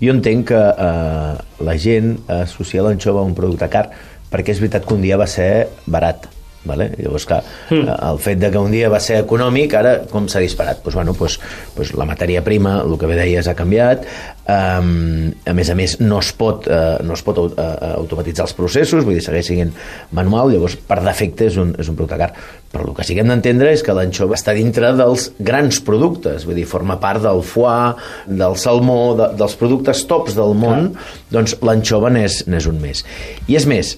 jo 0.00 0.14
entenc 0.14 0.50
que 0.50 0.60
eh, 0.60 1.34
la 1.66 1.76
gent 1.80 2.14
associa 2.40 2.84
l'anxova 2.86 3.22
a 3.22 3.28
un 3.28 3.36
producte 3.36 3.68
car 3.70 3.88
perquè 4.30 4.54
és 4.54 4.60
veritat 4.62 4.86
que 4.86 4.94
un 4.94 5.02
dia 5.04 5.18
va 5.20 5.28
ser 5.30 5.50
barat 5.90 6.28
Vale? 6.60 6.90
Llavors, 7.00 7.24
clar, 7.24 7.40
mm. 7.70 7.86
el 8.04 8.18
fet 8.20 8.40
de 8.42 8.50
que 8.52 8.60
un 8.60 8.72
dia 8.74 8.90
va 8.92 8.98
ser 9.00 9.22
econòmic, 9.22 9.72
ara 9.78 9.94
com 10.10 10.26
s'ha 10.28 10.42
disparat? 10.44 10.82
Pues, 10.84 10.94
bueno, 10.94 11.14
pues, 11.16 11.38
pues 11.76 11.94
la 11.96 12.04
matèria 12.04 12.42
prima, 12.44 12.82
el 12.84 12.98
que 13.00 13.08
bé 13.08 13.16
deies, 13.16 13.48
ha 13.48 13.54
canviat. 13.56 14.04
Um, 14.50 15.30
a 15.48 15.54
més 15.56 15.70
a 15.72 15.76
més, 15.78 15.96
no 16.02 16.18
es 16.20 16.34
pot, 16.36 16.68
uh, 16.68 16.98
no 17.06 17.16
es 17.16 17.22
pot 17.24 17.38
uh, 17.40 17.46
automatitzar 17.94 18.44
els 18.44 18.52
processos, 18.58 19.06
vull 19.06 19.16
dir, 19.16 19.24
segueix 19.24 19.48
sent 19.48 19.72
manual, 20.16 20.52
llavors, 20.52 20.76
per 20.76 21.00
defecte, 21.06 21.48
és 21.48 21.56
un, 21.60 21.72
és 21.80 21.88
un 21.88 21.96
producte 21.96 22.20
car. 22.20 22.28
Però 22.70 22.84
el 22.84 22.92
que 22.98 23.08
sí 23.08 23.16
que 23.16 23.24
hem 23.24 23.32
d'entendre 23.32 23.72
és 23.72 23.86
que 23.86 23.96
l'anxova 23.96 24.36
està 24.36 24.52
dintre 24.56 24.92
dels 25.00 25.30
grans 25.40 25.80
productes, 25.86 26.44
vull 26.44 26.60
dir, 26.60 26.68
forma 26.68 26.98
part 27.00 27.24
del 27.24 27.40
foie, 27.46 27.96
del 28.28 28.60
salmó, 28.60 29.00
de, 29.16 29.32
dels 29.40 29.56
productes 29.56 30.04
tops 30.10 30.36
del 30.36 30.52
món, 30.60 30.92
clar. 30.92 31.10
doncs 31.38 31.56
l'anxova 31.64 32.12
n'és 32.12 32.68
un 32.68 32.84
més. 32.84 33.06
I 33.48 33.56
és 33.56 33.68
més, 33.70 33.96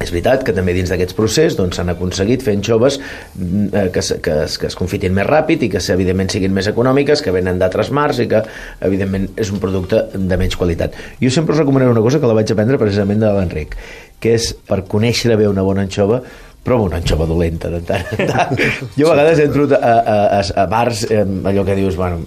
és 0.00 0.10
veritat 0.14 0.44
que 0.46 0.54
també 0.56 0.72
dins 0.72 0.90
d'aquests 0.90 1.16
procés 1.16 1.56
doncs, 1.58 1.76
s'han 1.76 1.90
doncs, 1.90 1.98
aconseguit 1.98 2.44
fer 2.44 2.54
anxoves 2.56 2.98
mm, 3.00 3.66
eh, 3.76 3.86
que, 3.92 4.04
que, 4.24 4.36
que 4.48 4.68
es 4.70 4.78
confitin 4.78 5.14
més 5.16 5.28
ràpid 5.28 5.66
i 5.66 5.70
que 5.72 5.82
evidentment 5.92 6.30
siguin 6.32 6.54
més 6.56 6.70
econòmiques, 6.70 7.20
que 7.24 7.34
venen 7.34 7.60
d'altres 7.60 7.92
mars 7.92 8.22
i 8.24 8.28
que 8.30 8.42
evidentment 8.86 9.28
és 9.40 9.52
un 9.52 9.60
producte 9.62 10.06
de 10.14 10.40
menys 10.40 10.56
qualitat. 10.56 10.96
Jo 11.20 11.32
sempre 11.34 11.56
us 11.56 11.60
recomanaré 11.60 11.92
una 11.92 12.04
cosa 12.04 12.20
que 12.20 12.30
la 12.30 12.36
vaig 12.38 12.52
aprendre 12.52 12.80
precisament 12.80 13.20
de 13.20 13.32
l'Enric, 13.36 13.76
que 14.20 14.36
és 14.38 14.52
per 14.68 14.82
conèixer 14.88 15.36
bé 15.36 15.48
una 15.50 15.66
bona 15.66 15.84
anxova 15.84 16.22
prova 16.64 16.84
una 16.90 16.98
anxova 17.00 17.24
dolenta 17.24 17.70
de 17.72 17.80
tant 17.88 18.10
en 18.16 18.26
tant. 18.28 18.58
Jo 18.98 19.08
a 19.08 19.14
vegades 19.14 19.40
entro 19.46 19.64
a, 19.76 19.80
a, 19.80 20.18
a, 20.40 20.42
a 20.64 20.66
bars, 20.68 21.06
allò 21.08 21.64
que 21.64 21.76
dius, 21.78 21.96
bueno, 21.96 22.20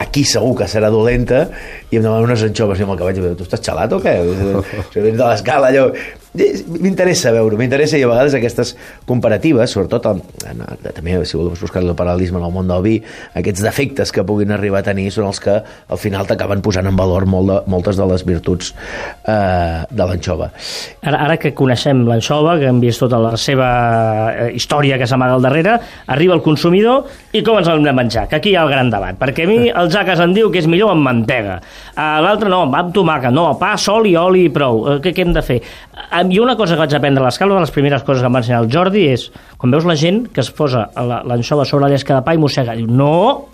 aquí 0.00 0.24
segur 0.24 0.54
que 0.58 0.68
serà 0.68 0.90
dolenta 0.92 1.46
i 1.90 1.98
em 1.98 2.04
demanen 2.04 2.28
unes 2.28 2.44
anxoves 2.48 2.80
i 2.80 2.84
amb 2.84 2.94
el 2.94 3.00
que 3.00 3.08
vaig 3.08 3.20
dir, 3.20 3.32
tu 3.36 3.46
estàs 3.46 3.64
xalat 3.64 3.92
o 3.92 4.00
què? 4.04 4.16
Si 4.92 5.00
vens 5.04 5.16
de 5.16 5.24
l'escala 5.24 5.72
allò 5.72 5.88
m'interessa 6.34 7.32
veure, 7.34 7.58
m'interessa 7.58 7.98
i 7.98 8.04
a 8.06 8.10
vegades 8.10 8.36
aquestes 8.38 8.74
comparatives, 9.08 9.72
sobretot 9.74 10.06
en, 10.12 10.20
en, 10.46 10.62
també 10.86 11.16
si 11.26 11.38
voleu 11.38 11.56
buscar 11.58 11.82
el 11.82 11.90
paral·lelisme 11.98 12.38
en 12.38 12.46
el 12.46 12.54
món 12.54 12.70
del 12.70 12.84
vi, 12.84 12.96
aquests 13.38 13.64
defectes 13.64 14.12
que 14.14 14.22
puguin 14.26 14.54
arribar 14.54 14.84
a 14.84 14.86
tenir 14.86 15.08
són 15.10 15.26
els 15.30 15.40
que 15.42 15.56
al 15.60 16.00
final 16.00 16.28
t'acaben 16.28 16.62
posant 16.62 16.86
en 16.86 16.98
valor 16.98 17.26
molt 17.30 17.50
de, 17.50 17.58
moltes 17.70 17.98
de 17.98 18.06
les 18.12 18.24
virtuts 18.26 18.70
eh, 19.26 19.82
de 19.90 20.06
l'anxova. 20.06 20.52
Ara, 21.02 21.24
ara 21.26 21.38
que 21.40 21.52
coneixem 21.56 22.04
l'anxova, 22.06 22.56
que 22.60 22.70
hem 22.70 22.80
vist 22.82 23.02
tota 23.02 23.18
la 23.22 23.34
seva 23.40 23.70
eh, 24.30 24.50
història 24.54 25.00
que 25.00 25.08
s'amaga 25.10 25.34
al 25.38 25.44
darrere, 25.44 25.76
arriba 26.14 26.36
el 26.38 26.44
consumidor 26.46 27.10
i 27.34 27.42
com 27.46 27.58
ens 27.58 27.68
l'hem 27.70 27.86
de 27.86 27.96
menjar? 27.96 28.28
Que 28.30 28.38
aquí 28.38 28.54
hi 28.54 28.58
ha 28.58 28.64
el 28.68 28.72
gran 28.72 28.92
debat, 28.92 29.18
perquè 29.18 29.48
a 29.48 29.50
mi 29.50 29.66
el 29.66 29.90
Jacques 29.90 30.22
em 30.22 30.34
diu 30.36 30.52
que 30.54 30.62
és 30.62 30.70
millor 30.70 30.94
amb 30.94 31.02
mantega, 31.06 31.58
l'altre 31.96 32.50
no, 32.52 32.62
amb 32.68 32.94
tomàquet, 32.94 33.34
no, 33.34 33.48
pa, 33.58 33.74
sol 33.80 34.06
i 34.06 34.14
oli 34.18 34.46
i 34.46 34.54
prou, 34.54 34.84
eh, 34.86 34.98
què, 35.02 35.14
què 35.16 35.26
hem 35.26 35.34
de 35.34 35.44
fer? 35.44 35.60
Jo 36.28 36.42
una 36.44 36.56
cosa 36.58 36.74
que 36.74 36.84
vaig 36.84 36.94
aprendre 36.96 37.22
a 37.22 37.28
l'escala, 37.28 37.54
una 37.54 37.62
de 37.62 37.68
les 37.68 37.74
primeres 37.74 38.04
coses 38.04 38.20
que 38.20 38.28
em 38.28 38.36
va 38.36 38.42
ensenyar 38.42 38.60
el 38.64 38.68
Jordi 38.72 39.06
és, 39.12 39.30
quan 39.56 39.72
veus 39.72 39.88
la 39.88 39.96
gent 39.96 40.26
que 40.34 40.44
es 40.44 40.50
posa 40.52 40.88
l'anxova 40.96 41.64
sobre 41.64 41.86
la 41.86 41.94
llesca 41.94 42.18
de 42.18 42.26
pa 42.26 42.36
i 42.36 42.42
mossega, 42.42 42.76
diu, 42.76 42.90
no, 42.90 43.48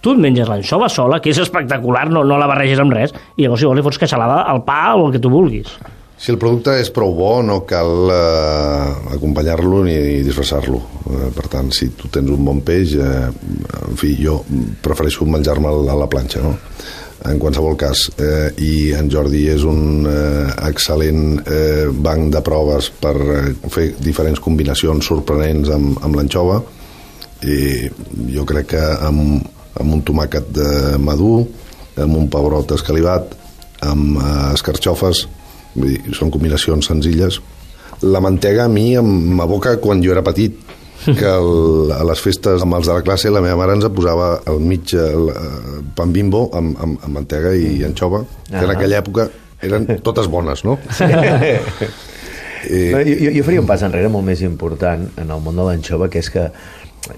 tu 0.00 0.14
et 0.14 0.22
menges 0.22 0.48
l'anxova 0.48 0.88
sola, 0.92 1.20
que 1.20 1.32
és 1.34 1.42
espectacular, 1.42 2.06
no, 2.10 2.24
no 2.24 2.38
la 2.40 2.48
barreges 2.50 2.80
amb 2.82 2.94
res, 2.94 3.14
i 3.36 3.44
llavors 3.44 3.62
si 3.62 3.68
vols 3.68 3.80
li 3.80 3.86
fots 3.86 4.00
queixalada 4.00 4.42
al 4.48 4.64
pa 4.66 4.82
o 4.96 5.08
el 5.08 5.16
que 5.16 5.22
tu 5.22 5.32
vulguis. 5.32 5.76
Si 6.18 6.32
el 6.32 6.38
producte 6.42 6.72
és 6.80 6.88
prou 6.90 7.12
bo, 7.14 7.36
no 7.46 7.60
cal 7.66 8.10
eh, 8.10 9.14
acompanyar-lo 9.14 9.84
ni 9.86 9.94
disfressar-lo. 10.26 10.80
Eh, 11.06 11.28
per 11.34 11.46
tant, 11.52 11.70
si 11.70 11.92
tu 11.94 12.10
tens 12.10 12.32
un 12.34 12.42
bon 12.42 12.58
peix, 12.66 12.96
eh, 12.98 13.28
en 13.84 13.98
fi, 13.98 14.16
jo 14.18 14.40
prefereixo 14.82 15.28
menjar-me 15.30 15.70
a 15.70 15.98
la 16.00 16.10
planxa, 16.10 16.42
no? 16.42 16.56
En 17.24 17.38
qualsevol 17.38 17.76
cas. 17.76 18.04
Eh, 18.18 18.52
I 18.62 18.72
en 18.98 19.10
Jordi 19.10 19.44
és 19.50 19.64
un 19.66 20.06
eh, 20.06 20.46
excel·lent 20.68 21.40
eh, 21.42 21.86
banc 21.90 22.30
de 22.34 22.42
proves 22.44 22.90
per 23.00 23.14
eh, 23.18 23.40
fer 23.72 23.88
diferents 24.02 24.40
combinacions 24.42 25.10
sorprenents 25.10 25.72
amb, 25.74 25.98
amb 26.04 26.18
l'anxova. 26.18 26.60
I 27.42 27.88
jo 28.34 28.44
crec 28.46 28.72
que 28.74 28.84
amb, 29.08 29.42
amb 29.78 29.96
un 29.98 30.04
tomàquet 30.06 30.48
de 30.54 30.70
madur, 31.02 31.44
amb 31.98 32.18
un 32.18 32.30
pebrot 32.30 32.76
escalivat, 32.78 33.34
amb 33.86 34.18
eh, 34.18 34.32
escarxofes, 34.54 35.26
vull 35.74 35.94
dir, 35.94 36.16
són 36.18 36.32
combinacions 36.34 36.90
senzilles. 36.90 37.40
La 38.06 38.22
mantega 38.22 38.68
a 38.68 38.70
mi 38.70 38.92
m'aboca 39.02 39.78
quan 39.82 40.02
jo 40.04 40.14
era 40.14 40.22
petit, 40.26 40.67
que 41.04 41.28
el, 41.30 41.92
a 41.94 42.02
les 42.04 42.20
festes 42.20 42.62
amb 42.64 42.74
els 42.78 42.86
de 42.88 42.94
la 42.96 43.02
classe 43.06 43.30
la 43.30 43.40
meva 43.44 43.56
mare 43.60 43.74
ens 43.78 43.86
posava 43.94 44.40
al 44.50 44.58
mig 44.60 44.92
el, 44.98 45.28
eh, 45.30 45.82
pan 45.96 46.12
bimbo 46.12 46.48
amb, 46.52 46.76
amb, 46.82 46.98
amb 47.04 47.14
mantega 47.14 47.54
i 47.56 47.84
anxova, 47.86 48.24
que 48.48 48.56
en 48.64 48.70
Ah. 48.70 48.74
aquella 48.76 48.98
època 49.02 49.28
eren 49.62 49.86
totes 50.02 50.26
bones, 50.28 50.64
no? 50.64 50.78
No, 52.68 52.98
jo, 53.06 53.14
jo- 53.22 53.30
jo 53.32 53.44
faria 53.46 53.60
un 53.62 53.68
pas 53.68 53.82
enrere 53.86 54.08
molt 54.10 54.26
més 54.26 54.40
important 54.42 55.04
en 55.16 55.30
el 55.30 55.40
món 55.40 55.56
de 55.56 55.62
l'anxova, 55.64 56.08
que 56.10 56.18
és 56.18 56.28
que 56.34 56.48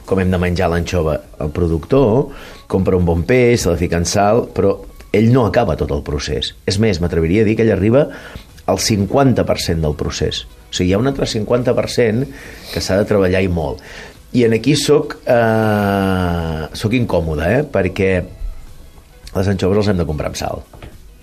com 0.06 0.20
hem 0.20 0.30
de 0.30 0.38
menjar 0.38 0.68
l'anxova, 0.70 1.14
el 1.40 1.48
productor 1.50 2.28
compra 2.70 2.96
un 2.98 3.06
bon 3.08 3.22
peix, 3.26 3.62
se 3.64 3.70
la 3.72 3.78
fica 3.80 3.96
en 3.96 4.04
sal, 4.06 4.44
però 4.54 4.76
ell 5.16 5.30
no 5.32 5.46
acaba 5.48 5.76
tot 5.80 5.90
el 5.96 6.02
procés. 6.06 6.52
És 6.68 6.78
més, 6.78 7.00
m'atreviria 7.00 7.42
a 7.42 7.48
dir 7.48 7.56
que 7.56 7.64
ell 7.64 7.72
arriba 7.72 8.04
al 8.66 8.78
50% 8.78 9.80
del 9.88 9.96
procés. 9.98 10.44
O 10.70 10.72
sigui, 10.72 10.90
hi 10.90 10.94
ha 10.94 11.02
un 11.02 11.10
altre 11.10 11.26
50% 11.26 12.26
que 12.72 12.82
s'ha 12.82 13.00
de 13.00 13.08
treballar 13.10 13.42
i 13.42 13.50
molt. 13.50 13.82
I 14.32 14.44
en 14.46 14.54
aquí 14.54 14.76
soc, 14.78 15.18
eh, 15.26 16.68
soc 16.78 16.94
incòmode, 16.94 17.48
eh? 17.50 17.64
perquè 17.66 18.12
les 19.34 19.50
anxoves 19.50 19.82
les 19.82 19.90
hem 19.90 19.98
de 19.98 20.06
comprar 20.06 20.30
amb 20.30 20.38
sal. 20.38 20.62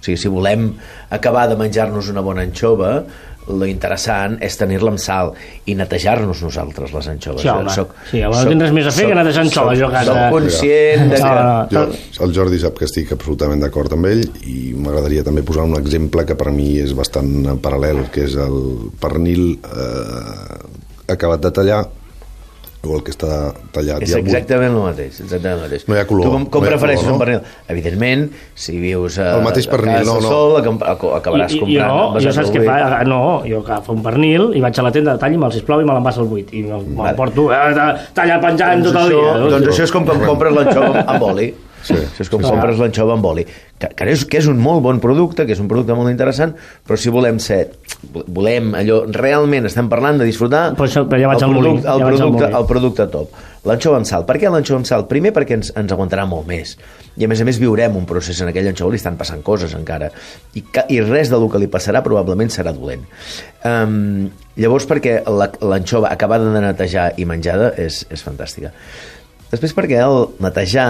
Sigui, 0.07 0.19
si 0.21 0.31
volem 0.31 0.69
acabar 1.11 1.49
de 1.51 1.59
menjar-nos 1.59 2.07
una 2.13 2.23
bona 2.23 2.45
anxova, 2.47 3.01
lo 3.47 3.67
interessant 3.67 4.35
és 4.43 4.57
tenir-la 4.59 4.91
amb 4.91 4.99
sal 4.99 5.31
i 5.71 5.75
netejar-nos 5.79 6.41
nosaltres 6.43 6.93
les 6.95 7.09
anxoves. 7.13 7.43
Sí, 7.43 7.49
home. 7.51 7.75
Sí, 8.11 8.21
home, 8.23 8.35
no 8.35 8.51
tens 8.51 8.65
res 8.65 8.73
més 8.75 8.89
a 8.89 8.93
fer 8.95 9.07
que 9.07 9.17
netejar 9.17 9.45
anxoves, 9.45 9.79
jo 9.79 9.87
a 9.87 9.93
casa. 9.93 10.15
Soc 10.17 10.35
conscient 10.35 11.13
de 11.13 11.21
que... 11.21 11.75
Jo, 11.75 11.85
el 12.27 12.35
Jordi 12.35 12.59
sap 12.63 12.79
que 12.79 12.87
estic 12.89 13.13
absolutament 13.15 13.63
d'acord 13.63 13.95
amb 13.95 14.09
ell 14.09 14.25
i 14.43 14.73
m'agradaria 14.75 15.23
també 15.27 15.45
posar 15.47 15.67
un 15.67 15.77
exemple 15.79 16.25
que 16.27 16.35
per 16.39 16.51
mi 16.55 16.73
és 16.83 16.95
bastant 16.97 17.53
paral·lel, 17.63 18.03
que 18.11 18.27
és 18.27 18.35
el 18.47 18.59
pernil 18.99 19.45
eh, 19.55 20.59
acabat 21.15 21.47
de 21.47 21.55
tallar 21.55 21.85
o 22.85 22.93
el 22.95 23.01
que 23.03 23.11
està 23.11 23.51
tallat 23.73 24.03
És 24.05 24.11
i 24.13 24.19
exactament 24.19 24.71
el 24.71 24.83
mateix, 24.85 25.17
exactament 25.23 25.57
el 25.57 25.63
mateix. 25.65 25.83
No 25.89 25.95
hi 25.97 25.99
ha 25.99 26.05
color, 26.07 26.23
Tu 26.27 26.31
com, 26.31 26.45
com 26.53 26.63
no 26.63 26.69
prefereixes 26.69 27.03
color, 27.03 27.13
un 27.13 27.17
no? 27.17 27.23
pernil? 27.25 27.41
Evidentment, 27.73 28.23
si 28.55 28.77
vius 28.79 29.17
a, 29.19 29.25
El 29.39 29.43
mateix 29.43 29.67
a 29.67 29.71
pernil, 29.73 29.97
casa 29.97 30.07
no, 30.11 30.15
no. 30.23 30.29
sol, 30.31 30.55
acab- 30.61 30.85
ac- 30.93 31.07
acabaràs 31.19 31.51
I, 31.51 31.57
i, 31.57 31.59
comprant... 31.65 31.91
jo, 31.91 32.07
basat 32.15 32.27
jo 32.29 32.35
saps 32.37 32.53
què 32.55 32.63
fa? 32.63 33.03
No, 33.09 33.19
jo 33.49 33.59
agafo 33.65 33.91
un 33.97 34.01
pernil 34.05 34.51
i 34.55 34.63
vaig 34.63 34.79
a 34.79 34.87
la 34.87 34.93
tenda 34.95 35.17
de 35.17 35.23
tall 35.25 35.35
i 35.35 35.41
me'l 35.41 35.51
sisplau 35.57 35.83
i 35.83 35.89
me 35.89 35.97
l'envassa 35.97 36.21
al 36.23 36.29
buit. 36.31 36.53
I 36.53 36.63
me'l 36.63 36.85
me 36.87 37.01
Vale. 37.01 37.15
porto 37.19 37.49
eh, 37.51 37.87
tallar 38.15 38.39
penjant 38.45 38.83
doncs 38.85 38.93
tot 38.93 39.01
el 39.03 39.11
això, 39.11 39.23
dia. 39.25 39.49
Doncs 39.57 39.71
això 39.73 39.83
és 39.89 39.95
com 39.97 40.05
quan 40.07 40.23
compres 40.29 40.53
l'anxova 40.61 41.03
amb 41.07 41.27
oli. 41.33 41.53
Sí. 41.87 41.95
És 42.19 42.29
com 42.29 42.41
compres 42.43 42.79
l'anxova 42.81 43.13
amb 43.15 43.25
oli. 43.29 43.45
Que, 43.77 43.87
que, 43.95 44.05
és, 44.11 44.23
que 44.25 44.39
és 44.41 44.47
un 44.49 44.57
molt 44.59 44.81
bon 44.83 44.97
producte, 44.99 45.45
que 45.45 45.53
és 45.53 45.59
un 45.61 45.67
producte 45.69 45.93
molt 45.95 46.09
interessant, 46.11 46.55
però 46.87 46.97
si 46.99 47.11
volem 47.13 47.37
ser... 47.39 47.61
Volem 48.27 48.73
allò... 48.75 49.03
Realment 49.13 49.69
estem 49.69 49.87
parlant 49.89 50.17
de 50.19 50.25
disfrutar 50.27 50.71
Per 50.77 50.87
això- 50.87 51.05
però 51.07 51.19
ja 51.21 51.29
vaig 51.31 51.43
el, 51.43 51.45
al 51.47 51.53
molí, 51.53 51.67
producte, 51.69 51.87
el, 51.87 51.99
ja 52.01 52.07
al 52.07 52.15
producte, 52.17 52.49
el 52.59 52.65
producte 52.71 53.07
top. 53.13 53.37
L'anxova 53.67 53.99
amb 54.01 54.07
sal. 54.09 54.25
Per 54.27 54.35
què 54.41 54.49
l'anxova 54.51 54.81
amb 54.81 54.87
sal? 54.89 55.05
Primer 55.09 55.31
perquè 55.35 55.57
ens, 55.59 55.71
ens 55.77 55.93
aguantarà 55.93 56.25
molt 56.29 56.47
més. 56.49 56.73
I 57.17 57.25
a 57.25 57.29
més 57.31 57.41
a 57.41 57.45
més 57.47 57.57
viurem 57.61 57.95
un 57.99 58.05
procés 58.09 58.39
en 58.43 58.49
aquell 58.51 58.67
anxova, 58.71 58.91
li 58.93 58.99
estan 59.01 59.17
passant 59.19 59.41
coses 59.45 59.73
encara. 59.77 60.09
I, 60.57 60.63
i 60.93 60.99
res 61.05 61.31
del 61.33 61.47
que 61.51 61.61
li 61.61 61.69
passarà 61.71 62.01
probablement 62.05 62.51
serà 62.53 62.73
dolent. 62.75 63.05
Um, 63.65 64.27
llavors 64.57 64.85
perquè 64.89 65.19
la- 65.27 65.51
l'anxova 65.61 66.11
acabada 66.13 66.49
de 66.53 66.61
netejar 66.63 67.11
i 67.17 67.25
menjada 67.29 67.71
és, 67.77 68.03
és 68.13 68.23
fantàstica. 68.25 68.73
Després 69.51 69.73
perquè 69.77 69.99
el 70.03 70.25
netejar 70.43 70.89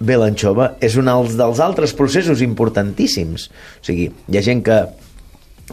bé 0.00 0.16
l'anxova 0.20 0.74
és 0.84 0.96
un 1.00 1.08
dels 1.36 1.60
altres 1.60 1.92
processos 1.96 2.42
importantíssims. 2.44 3.48
O 3.80 3.84
sigui, 3.86 4.10
hi 4.28 4.38
ha 4.38 4.42
gent 4.44 4.62
que 4.66 4.78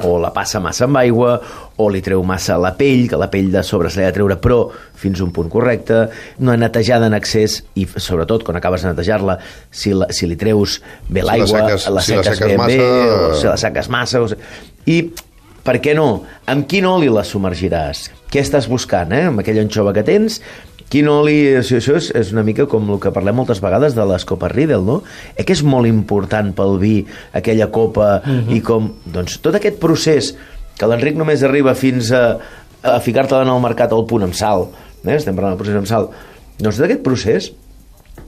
o 0.02 0.16
la 0.18 0.32
passa 0.34 0.58
massa 0.58 0.88
amb 0.88 0.98
aigua, 0.98 1.36
o 1.78 1.86
li 1.94 2.00
treu 2.02 2.24
massa 2.26 2.56
la 2.58 2.72
pell, 2.74 3.04
que 3.12 3.18
la 3.20 3.28
pell 3.30 3.52
de 3.54 3.62
sobre 3.62 3.92
se 3.94 4.00
l'ha 4.02 4.08
de 4.10 4.16
treure, 4.16 4.40
però 4.42 4.64
fins 4.98 5.20
a 5.22 5.24
un 5.28 5.30
punt 5.36 5.52
correcte, 5.54 6.08
una 6.42 6.56
netejada 6.58 7.12
en 7.12 7.14
excés, 7.14 7.60
i 7.78 7.86
sobretot 7.86 8.42
quan 8.48 8.58
acabes 8.58 8.82
de 8.82 8.90
netejar-la, 8.90 9.36
si, 9.70 9.94
la, 9.94 10.08
si 10.10 10.26
li 10.26 10.36
treus 10.40 10.80
bé 11.10 11.22
Si 11.22 11.28
la 11.28 11.36
l'aigua, 11.36 11.62
seques- 11.68 11.86
la 11.94 12.02
si 12.02 12.16
la 12.18 12.24
seques 12.24 12.40
seques 12.40 12.50
ben 12.56 12.58
massa- 12.58 12.90
bé, 12.90 13.12
o 13.12 13.36
si 13.38 13.48
la 13.52 13.58
seques 13.68 13.90
massa... 13.94 14.24
O... 14.26 14.34
I 14.90 14.98
per 15.64 15.78
què 15.80 15.94
no? 15.96 16.24
Amb 16.50 16.66
quin 16.68 16.90
oli 16.90 17.14
la 17.14 17.22
submergiràs? 17.24 18.08
Què 18.34 18.42
estàs 18.42 18.66
buscant, 18.68 19.14
eh? 19.14 19.28
Amb 19.30 19.44
aquella 19.46 19.62
anxova 19.62 19.94
que 19.94 20.02
tens, 20.04 20.40
quin 20.92 21.10
oli... 21.12 21.38
Això, 21.60 21.78
això 21.80 21.98
és, 22.00 22.10
és 22.16 22.34
una 22.36 22.44
mica 22.48 22.68
com 22.70 22.90
el 22.94 23.00
que 23.04 23.14
parlem 23.16 23.38
moltes 23.40 23.62
vegades 23.64 23.96
de 23.98 24.06
les 24.10 24.26
copes 24.30 24.52
Riedel, 24.54 24.84
no? 24.88 25.02
Eh 25.38 25.46
que 25.46 25.56
és 25.56 25.64
molt 25.64 25.90
important 25.90 26.52
pel 26.58 26.78
vi 26.82 26.96
aquella 27.34 27.70
copa 27.74 28.18
i 28.50 28.62
com... 28.66 28.92
Doncs 29.06 29.40
tot 29.44 29.58
aquest 29.60 29.80
procés 29.82 30.34
que 30.78 30.90
l'Enric 30.90 31.18
només 31.20 31.44
arriba 31.46 31.76
fins 31.78 32.12
a, 32.16 32.24
a 32.84 33.00
ficar-te-la 33.04 33.46
en 33.46 33.54
el 33.54 33.62
mercat 33.64 33.94
al 33.94 34.08
punt 34.10 34.26
amb 34.26 34.38
sal, 34.38 34.68
eh? 35.04 35.18
estem 35.18 35.36
parlant 35.38 35.54
del 35.54 35.62
procés 35.62 35.80
amb 35.80 35.90
sal, 35.90 36.10
doncs 36.60 36.80
tot 36.80 36.88
aquest 36.88 37.04
procés 37.06 37.52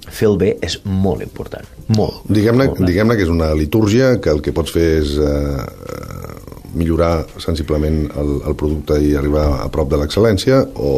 fer 0.05 0.29
el 0.29 0.37
bé 0.37 0.51
és 0.65 0.77
molt 0.85 1.23
important. 1.25 1.65
Molt. 1.97 2.25
Diguem-ne 2.29 2.69
diguem 2.77 3.13
que 3.15 3.25
és 3.25 3.31
una 3.31 3.51
litúrgia 3.57 4.15
que 4.21 4.33
el 4.33 4.41
que 4.45 4.53
pots 4.55 4.73
fer 4.73 4.85
és 5.01 5.15
eh, 5.17 5.25
eh, 5.25 6.35
millorar 6.77 7.25
sensiblement 7.41 8.03
el, 8.13 8.31
el 8.45 8.57
producte 8.59 8.99
i 9.01 9.15
arribar 9.17 9.47
a 9.63 9.69
prop 9.73 9.89
de 9.91 10.01
l'excel·lència 10.01 10.61
o, 10.75 10.91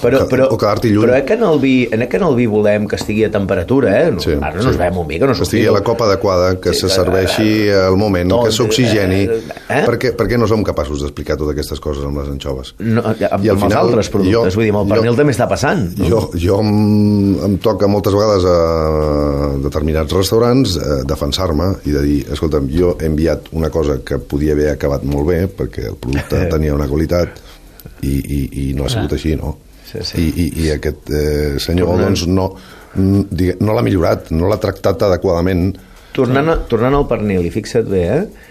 però, 0.00 0.22
però, 0.30 0.46
o 0.52 0.56
quedar-t'hi 0.58 0.90
lluny. 0.92 1.04
però 1.06 1.16
eh, 1.18 1.24
que 1.24 1.34
en 1.34 1.42
el, 1.44 1.58
vi, 1.60 1.74
eh, 1.90 2.08
que 2.08 2.16
en 2.16 2.22
el 2.24 2.34
vi 2.36 2.46
volem 2.46 2.86
que 2.88 2.96
estigui 2.96 3.24
a 3.24 3.30
temperatura, 3.30 3.92
eh? 4.02 4.10
No, 4.12 4.20
Sí, 4.20 4.32
ara 4.40 4.54
no 4.56 4.62
sí. 4.62 4.68
es 4.70 4.78
veu 4.78 5.00
un 5.00 5.06
vi, 5.08 5.18
que 5.18 5.26
no 5.26 5.34
que 5.34 5.42
estigui 5.42 5.66
a 5.66 5.72
la 5.72 5.82
copa 5.82 6.06
adequada, 6.06 6.58
que 6.60 6.72
Sí, 6.72 6.80
se 6.80 6.88
serveixi 6.88 7.68
al 7.70 7.96
moment, 7.96 8.30
Tot, 8.30 8.46
que 8.46 8.52
s'oxigeni. 8.52 9.22
eh, 9.24 9.40
eh? 9.68 9.82
Per, 9.86 9.98
què, 9.98 10.12
per 10.16 10.26
què 10.30 10.38
no 10.38 10.46
som 10.46 10.62
capaços 10.64 11.02
d'explicar 11.02 11.36
totes 11.36 11.52
aquestes 11.56 11.80
coses 11.80 12.04
amb 12.04 12.18
les 12.22 12.28
anxoves? 12.28 12.74
No, 12.78 13.02
amb, 13.02 13.20
I 13.20 13.24
al 13.24 13.32
amb 13.34 13.48
els 13.50 13.62
final, 13.62 13.78
altres 13.86 14.08
productes, 14.08 14.54
jo- 14.54 14.58
vull 14.60 14.64
dir, 14.64 14.72
amb 14.74 14.80
el 14.82 14.88
jo- 14.88 14.94
pernil 15.02 15.16
també 15.16 15.32
està 15.32 15.48
passant. 15.48 15.84
no? 15.98 16.08
Jo, 16.08 16.30
jo 16.38 16.60
em, 16.60 17.44
em 17.44 17.58
toca 17.58 17.86
moltes 17.88 18.14
vegades 18.14 18.44
a 18.44 19.56
determinats 19.62 20.12
restaurants 20.12 20.76
eh, 20.76 21.02
defensar-me 21.08 21.72
i 21.86 21.90
de 21.94 22.02
dir, 22.02 22.18
escolta'm, 22.32 22.68
jo 22.72 22.96
he 23.00 23.06
enviat 23.10 23.48
una 23.52 23.70
cosa 23.70 23.98
que 24.04 24.18
podia 24.18 24.52
haver 24.56 24.70
acabat 24.74 25.04
molt 25.04 25.26
bé 25.28 25.40
perquè 25.48 25.88
el 25.90 25.96
producte 25.96 26.46
tenia 26.52 26.74
una 26.74 26.88
qualitat 26.88 27.40
i, 28.02 28.14
i, 28.18 28.40
i 28.70 28.72
no 28.74 28.86
ha 28.86 28.90
sigut 28.92 29.12
així, 29.14 29.36
no? 29.36 29.56
Sí, 29.92 30.04
sí. 30.08 30.20
I, 30.22 30.28
i, 30.46 30.46
I 30.66 30.70
aquest 30.78 31.10
eh, 31.12 31.58
senyor 31.60 31.92
Tornant- 31.92 32.08
doncs, 32.08 32.26
no, 32.26 32.48
digue- 33.30 33.58
no 33.60 33.74
l'ha 33.76 33.82
millorat, 33.84 34.30
no 34.32 34.48
l'ha 34.48 34.60
tractat 34.62 35.02
adequadament 35.08 35.74
Tornant, 36.12 36.48
a, 36.52 36.56
tornant 36.68 36.92
al 36.98 37.06
pernil, 37.08 37.44
i 37.48 37.50
fixa't 37.54 37.86
bé, 37.88 38.02
eh? 38.12 38.50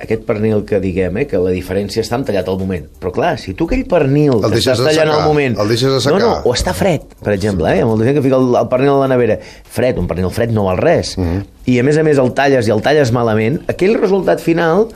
aquest 0.00 0.22
pernil 0.24 0.62
que 0.64 0.78
diguem, 0.80 1.16
eh, 1.20 1.24
que 1.28 1.36
la 1.42 1.50
diferència 1.52 2.00
està 2.04 2.16
en 2.16 2.22
tallat 2.24 2.46
al 2.48 2.56
moment. 2.56 2.86
Però 3.02 3.10
clar, 3.12 3.32
si 3.36 3.52
tu 3.58 3.66
aquell 3.68 3.82
pernil 3.90 4.38
El 4.38 4.46
que 4.54 4.60
estàs 4.62 4.78
tallant 4.80 5.10
al 5.12 5.26
moment... 5.26 5.58
el 5.60 5.68
deixes 5.74 5.92
assecar. 5.92 6.20
No, 6.22 6.28
no, 6.38 6.38
o 6.48 6.54
està 6.54 6.72
fred, 6.72 7.02
per 7.20 7.34
exemple, 7.34 7.66
eh? 7.68 7.80
Hi 7.80 7.82
ha 7.82 7.88
molta 7.90 8.06
gent 8.06 8.16
que 8.16 8.22
fica 8.24 8.38
el, 8.38 8.54
el 8.62 8.68
pernil 8.70 8.94
a 8.94 9.00
la 9.02 9.08
nevera. 9.12 9.36
Fred, 9.76 9.98
un 10.00 10.06
pernil 10.08 10.30
fred 10.32 10.54
no 10.56 10.64
val 10.70 10.78
res. 10.80 11.16
Mhm. 11.20 11.42
I 11.74 11.76
a 11.82 11.84
més 11.84 11.98
a 12.00 12.06
més 12.06 12.16
el 12.22 12.30
talles 12.38 12.70
i 12.70 12.72
el 12.72 12.80
talles 12.86 13.12
malament, 13.12 13.58
aquell 13.68 13.98
resultat 14.00 14.40
final 14.40 14.86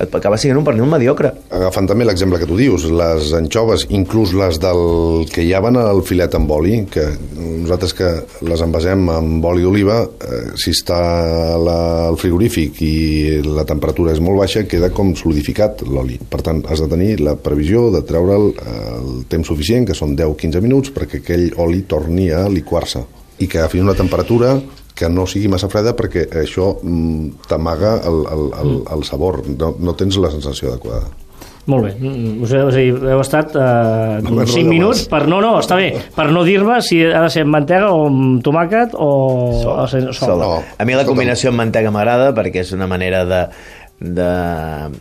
et 0.00 0.14
acaba 0.14 0.38
sent 0.40 0.56
un 0.56 0.64
pernil 0.66 0.88
mediocre. 0.88 1.30
Agafant 1.52 1.88
també 1.90 2.06
l'exemple 2.06 2.40
que 2.40 2.48
tu 2.48 2.56
dius, 2.58 2.86
les 2.90 3.32
anxoves, 3.36 3.86
inclús 3.94 4.32
les 4.38 4.58
del 4.62 5.26
que 5.32 5.44
hi 5.44 5.52
van 5.62 5.78
al 5.78 6.02
filet 6.06 6.34
amb 6.34 6.50
oli, 6.50 6.80
que 6.90 7.04
nosaltres 7.36 7.94
que 7.98 8.10
les 8.48 8.64
envasem 8.64 9.04
amb 9.12 9.44
oli 9.52 9.66
d'oliva, 9.66 10.00
eh, 10.02 10.42
si 10.58 10.72
està 10.74 10.98
la, 11.60 11.78
al 12.08 12.18
frigorífic 12.20 12.82
i 12.82 12.94
la 13.46 13.66
temperatura 13.68 14.16
és 14.16 14.22
molt 14.24 14.42
baixa, 14.42 14.66
queda 14.66 14.90
com 14.94 15.14
solidificat 15.18 15.84
l'oli. 15.86 16.18
Per 16.30 16.42
tant, 16.42 16.64
has 16.68 16.82
de 16.82 16.90
tenir 16.90 17.16
la 17.22 17.36
previsió 17.36 17.90
de 17.94 18.02
treure'l 18.08 18.52
eh, 18.52 18.78
el 18.98 19.24
temps 19.30 19.52
suficient, 19.52 19.86
que 19.88 19.98
són 19.98 20.16
10-15 20.18 20.64
minuts, 20.64 20.94
perquè 20.94 21.22
aquell 21.22 21.50
oli 21.62 21.84
torni 21.88 22.30
a 22.32 22.46
liquar-se 22.50 23.04
i 23.42 23.48
que 23.50 23.58
agafi 23.58 23.80
una 23.82 23.94
temperatura 23.98 24.54
que 25.02 25.10
no 25.10 25.26
sigui 25.26 25.50
massa 25.50 25.70
freda 25.72 25.96
perquè 25.98 26.28
això 26.44 26.76
mm, 26.78 27.48
t'amaga 27.50 27.96
el, 28.06 28.22
el, 28.36 28.46
el, 28.62 28.78
el 28.94 29.04
sabor, 29.08 29.42
no, 29.50 29.74
no 29.82 29.96
tens 29.98 30.20
la 30.22 30.30
sensació 30.30 30.70
adequada. 30.70 31.10
Molt 31.70 31.84
bé, 31.86 31.90
Mm, 31.94 32.42
o 32.42 32.46
sigui, 32.50 32.62
o 32.66 32.70
sigui 32.74 33.10
heu 33.12 33.20
estat 33.22 33.52
eh, 33.54 34.16
No, 34.24 34.32
no, 34.34 34.46
5 34.50 34.64
no, 34.66 34.70
minuts 34.72 35.04
per 35.06 35.20
no, 35.30 35.38
no, 35.44 35.52
està 35.62 35.76
bé, 35.78 35.92
per 36.16 36.24
no 36.34 36.42
dir-me 36.42 36.80
si 36.82 36.98
ha 37.06 37.20
de 37.22 37.28
ser 37.30 37.44
amb 37.46 37.54
mantega 37.54 37.92
o 37.94 38.08
amb 38.08 38.40
tomàquet 38.42 38.96
o, 38.98 39.10
o 39.70 39.84
sense 39.86 40.10
sol. 40.18 40.32
Sol. 40.32 40.42
No, 40.42 40.56
A 40.74 40.86
mi 40.88 40.98
la 40.98 41.06
combinació 41.06 41.52
amb 41.52 41.62
mantega 41.62 41.92
m'agrada 41.94 42.32
perquè 42.34 42.64
és 42.64 42.74
una 42.74 42.90
manera 42.90 43.22
de 43.30 43.44
de, 44.02 44.28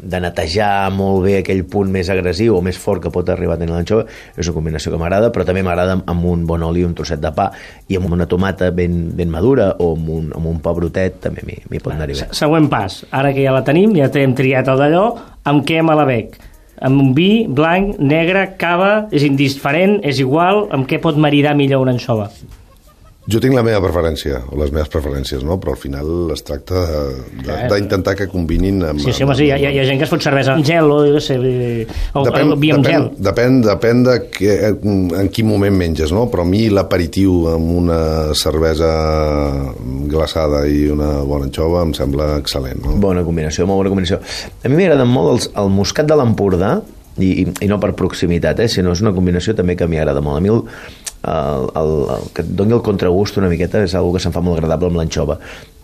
de 0.02 0.20
netejar 0.24 0.92
molt 0.94 1.24
bé 1.26 1.38
aquell 1.42 1.64
punt 1.70 1.90
més 1.92 2.10
agressiu 2.14 2.56
o 2.58 2.62
més 2.66 2.78
fort 2.78 3.02
que 3.04 3.12
pot 3.14 3.28
arribar 3.34 3.56
a 3.58 3.62
tenir 3.62 3.74
l'anxova, 3.74 4.06
és 4.38 4.46
una 4.48 4.56
combinació 4.60 4.94
que 4.94 5.00
m'agrada, 5.02 5.32
però 5.34 5.46
també 5.48 5.64
m'agrada 5.66 5.98
amb 6.06 6.26
un 6.30 6.46
bon 6.50 6.64
oli, 6.68 6.84
un 6.86 6.94
trosset 6.98 7.20
de 7.24 7.32
pa, 7.36 7.50
i 7.90 7.98
amb 7.98 8.12
una 8.14 8.28
tomata 8.30 8.70
ben, 8.72 9.10
ben 9.18 9.30
madura 9.34 9.72
o 9.80 9.92
amb 9.96 10.10
un, 10.10 10.30
amb 10.38 10.48
un 10.54 10.62
pa 10.64 10.74
brotet 10.78 11.20
també 11.26 11.44
m'hi 11.48 11.80
pot 11.82 11.94
anar-hi 11.98 12.14
bé. 12.16 12.22
Se- 12.26 12.40
Següent 12.46 12.70
pas. 12.72 13.02
Ara 13.12 13.34
que 13.34 13.44
ja 13.44 13.52
la 13.56 13.64
tenim, 13.68 13.96
ja 13.98 14.10
hem 14.22 14.34
triat 14.38 14.68
el 14.72 14.78
d'allò, 14.86 15.06
amb 15.50 15.66
què 15.68 15.82
me 15.84 15.98
la 15.98 16.06
bec? 16.06 16.38
Amb 16.82 16.98
un 17.02 17.12
vi, 17.14 17.46
blanc, 17.48 18.00
negre, 18.00 18.56
cava, 18.58 19.08
és 19.14 19.22
indiferent, 19.28 20.00
és 20.08 20.18
igual, 20.24 20.68
amb 20.74 20.88
què 20.90 20.98
pot 21.04 21.18
maridar 21.18 21.54
millor 21.58 21.84
una 21.84 21.94
anxova? 21.94 22.30
Jo 23.32 23.40
tinc 23.40 23.56
la 23.56 23.64
meva 23.64 23.80
preferència, 23.84 24.42
o 24.52 24.58
les 24.60 24.72
meves 24.76 24.90
preferències, 24.92 25.44
no? 25.48 25.56
però 25.62 25.74
al 25.76 25.80
final 25.80 26.32
es 26.36 26.44
tracta 26.44 26.82
d'intentar 27.72 28.16
que 28.20 28.28
combinin 28.32 28.82
amb... 28.90 29.00
Sí, 29.00 29.14
sí, 29.16 29.24
home, 29.24 29.36
sí, 29.40 29.46
hi 29.48 29.52
ha, 29.56 29.60
hi 29.62 29.80
ha- 29.80 29.86
gent 29.88 30.02
que 30.02 30.08
es 30.08 30.12
fot 30.12 30.24
cervesa 30.26 30.56
amb 30.58 30.66
gel 30.68 30.90
o, 30.92 31.00
jo 31.14 31.22
sé, 31.24 31.38
o, 31.40 32.24
Depèn, 32.28 32.52
o 32.52 32.60
vi 32.60 32.74
amb 32.76 32.84
depèn, 32.86 32.92
gel. 32.98 33.08
depèn, 33.30 33.60
depèn 33.66 34.04
de 34.08 34.16
que, 34.36 34.56
en 35.22 35.32
quin 35.34 35.48
moment 35.48 35.78
menges, 35.80 36.12
no? 36.16 36.26
Però 36.34 36.44
a 36.44 36.50
mi 36.50 36.66
l'aperitiu 36.74 37.48
amb 37.56 37.72
una 37.82 38.00
cervesa 38.38 38.92
glaçada 40.12 40.66
i 40.68 40.88
una 40.92 41.22
bona 41.28 41.48
anxova 41.50 41.84
em 41.86 41.94
sembla 41.98 42.34
excel·lent, 42.42 42.82
no? 42.86 42.98
Bona 43.02 43.24
combinació, 43.28 43.68
molt 43.70 43.82
bona 43.84 43.94
combinació. 43.94 44.20
A 44.64 44.70
mi 44.72 44.78
m'agraden 44.80 45.10
molt 45.12 45.36
els, 45.38 45.52
el 45.62 45.72
moscat 45.74 46.10
de 46.10 46.18
l'Empordà, 46.20 46.80
i, 47.22 47.28
i, 47.44 47.46
i 47.66 47.68
no 47.68 47.76
per 47.82 47.92
proximitat, 48.00 48.62
eh, 48.64 48.70
sinó 48.72 48.94
és 48.96 49.02
una 49.04 49.12
combinació 49.14 49.54
també 49.58 49.76
que 49.78 49.88
m'hi 49.90 50.00
agrada 50.00 50.22
molt. 50.24 50.40
A 50.40 50.44
mi 50.44 50.50
el, 50.54 50.62
el, 51.24 51.68
el, 51.82 51.92
el, 52.18 52.30
que 52.34 52.42
et 52.46 52.54
doni 52.58 52.74
el 52.74 52.82
contragust 52.86 53.38
una 53.38 53.50
miqueta 53.52 53.84
és 53.86 53.94
una 53.94 54.14
que 54.14 54.20
se'm 54.24 54.34
fa 54.34 54.42
molt 54.42 54.58
agradable 54.60 54.88
amb 54.90 54.98
l'anxova. 55.02 55.40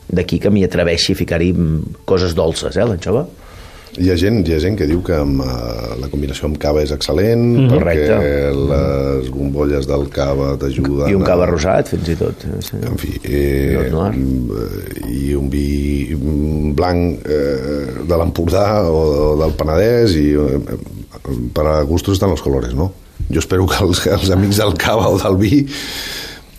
D'aquí 0.08 0.40
que 0.40 0.50
m'hi 0.50 0.64
atreveixi 0.64 1.14
a 1.14 1.20
ficar-hi 1.20 1.52
mm, 1.54 2.06
coses 2.08 2.34
dolces, 2.36 2.78
eh, 2.78 2.86
l'anxova. 2.88 3.26
Hi 3.98 4.12
ha 4.12 4.16
gent, 4.20 4.44
hi 4.46 4.54
ha 4.54 4.60
gent 4.62 4.76
que 4.78 4.86
diu 4.86 5.00
que 5.02 5.16
amb, 5.18 5.40
uh, 5.42 5.96
la 5.98 6.06
combinació 6.12 6.46
amb 6.46 6.58
cava 6.62 6.84
és 6.84 6.92
excel·lent, 6.94 7.42
Mhm. 7.58 7.70
perquè 7.72 7.80
Correcte. 7.80 8.18
les 8.70 9.30
bombolles 9.34 9.88
del 9.90 10.06
cava 10.14 10.52
t'ajuden... 10.62 11.10
I 11.10 11.16
un 11.18 11.24
a- 11.24 11.26
cava 11.26 11.48
rosat, 11.50 11.88
fins 11.90 12.10
i 12.14 12.16
tot. 12.20 12.46
Sí. 12.62 12.78
En 12.84 12.98
fi, 13.02 13.16
eh, 13.24 13.90
mm, 13.90 14.52
i 15.10 15.34
un 15.34 15.50
vi 15.50 16.14
mm, 16.14 16.76
blanc 16.78 17.26
eh, 17.26 18.06
de 18.08 18.16
l'Empordà 18.22 18.84
o, 18.86 19.34
o 19.34 19.36
del 19.42 19.56
Penedès 19.58 20.14
i 20.20 20.28
eh, 20.36 20.78
per 21.54 21.66
a 21.66 21.82
gustos 21.84 22.20
estan 22.20 22.30
els 22.36 22.42
colores, 22.46 22.76
no? 22.78 22.92
Jo 23.28 23.44
espero 23.44 23.68
que 23.68 23.84
els, 23.84 24.06
els 24.08 24.32
amics 24.34 24.62
del 24.62 24.74
cava 24.80 25.10
o 25.12 25.20
del 25.20 25.38
vi 25.40 25.66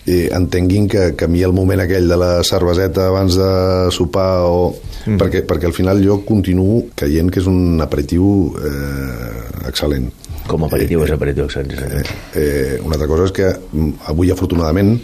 eh, 0.08 0.28
entenguin 0.32 0.88
que, 0.88 1.14
que 1.16 1.26
a 1.26 1.28
mi 1.28 1.42
el 1.44 1.52
moment 1.52 1.82
aquell 1.84 2.08
de 2.08 2.16
la 2.16 2.30
cerveseta 2.44 3.08
abans 3.12 3.36
de 3.38 3.50
sopar 3.94 4.30
o... 4.48 4.72
Mm. 5.08 5.16
Perquè, 5.20 5.44
perquè 5.48 5.68
al 5.68 5.76
final 5.76 6.00
jo 6.04 6.18
continuo 6.26 6.82
creient 6.98 7.30
que 7.32 7.40
és 7.40 7.46
un 7.48 7.80
aperitiu 7.80 8.24
eh, 8.60 9.68
excel·lent. 9.70 10.10
Com 10.48 10.64
a 10.64 10.68
aperitiu 10.68 11.04
és 11.04 11.12
aperitiu 11.14 11.46
excel·lent. 11.46 11.78
senyor. 11.80 12.10
Eh, 12.36 12.80
una 12.82 12.98
altra 12.98 13.08
cosa 13.08 13.28
és 13.28 13.36
que 13.36 13.52
mm, 13.54 14.08
avui, 14.12 14.32
afortunadament, 14.34 14.96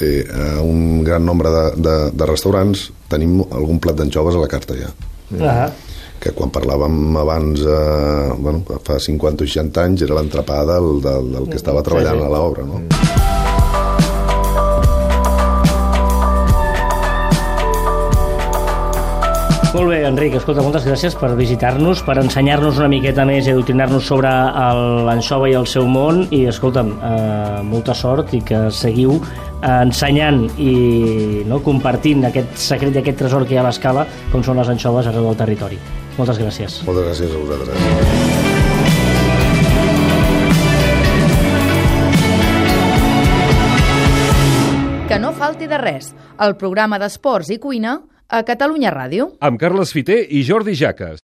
eh, 0.00 0.24
a 0.28 0.60
un 0.64 1.04
gran 1.04 1.24
nombre 1.24 1.52
de, 1.54 1.64
de, 1.76 1.94
de 2.12 2.28
restaurants 2.28 2.88
tenim 3.12 3.40
algun 3.48 3.80
plat 3.80 3.96
d'anxoves 3.96 4.36
a 4.36 4.44
la 4.44 4.50
carta 4.50 4.76
ja. 4.76 4.90
Ah, 5.40 5.70
Que 6.20 6.34
quan 6.36 6.50
parlàvem 6.52 7.16
abans, 7.16 7.62
eh, 7.64 8.32
bueno, 8.36 8.60
fa 8.84 8.98
50 9.00 9.44
o 9.44 9.48
60 9.48 9.84
anys, 9.86 10.02
era 10.04 10.18
l'entrepà 10.18 10.58
del, 10.68 10.90
del, 11.00 11.30
del 11.32 11.48
que 11.48 11.56
estava 11.56 11.80
treballant 11.86 12.20
sí. 12.20 12.26
a 12.26 12.32
l'obra, 12.34 12.66
no? 12.68 12.82
Molt 19.70 19.86
bé, 19.86 20.00
Enric, 20.02 20.34
escolta, 20.34 20.64
moltes 20.66 20.82
gràcies 20.84 21.14
per 21.14 21.28
visitar-nos, 21.38 22.00
per 22.02 22.16
ensenyar-nos 22.18 22.80
una 22.80 22.88
miqueta 22.90 23.22
més 23.28 23.46
i 23.46 23.52
adoctrinar-nos 23.52 24.08
sobre 24.10 24.28
el- 24.64 25.04
l'anxova 25.06 25.48
i 25.48 25.54
el 25.54 25.66
seu 25.70 25.86
món 25.86 26.24
i, 26.34 26.42
escolta'm, 26.50 26.90
eh, 26.98 27.62
molta 27.62 27.94
sort 27.94 28.34
i 28.34 28.40
que 28.42 28.64
seguiu 28.74 29.14
eh, 29.20 29.70
ensenyant 29.70 30.42
i 30.58 31.44
no, 31.46 31.60
compartint 31.62 32.26
aquest 32.26 32.58
secret 32.58 32.98
i 32.98 33.04
aquest 33.04 33.22
tresor 33.22 33.46
que 33.46 33.54
hi 33.54 33.58
ha 33.58 33.62
a 33.62 33.68
l'escala 33.70 34.06
com 34.32 34.42
són 34.42 34.58
les 34.58 34.68
anxoves 34.74 35.06
arreu 35.06 35.30
del 35.30 35.38
territori. 35.38 35.78
Moltes 36.20 36.36
gràcies. 36.36 36.74
Moltes 36.84 37.06
gràcies 37.06 37.30
a 37.32 37.38
vosaltres. 37.40 37.76
Que 45.08 45.16
no 45.18 45.32
falti 45.32 45.64
de 45.66 45.78
res, 45.80 46.12
el 46.44 46.58
programa 46.60 46.98
d'esports 47.00 47.48
i 47.50 47.56
cuina 47.58 47.96
a 48.28 48.44
Catalunya 48.46 48.92
Ràdio. 48.94 49.32
Amb 49.40 49.58
Carles 49.58 49.90
Fiter 49.96 50.20
i 50.28 50.44
Jordi 50.46 50.76
Jaques. 50.78 51.18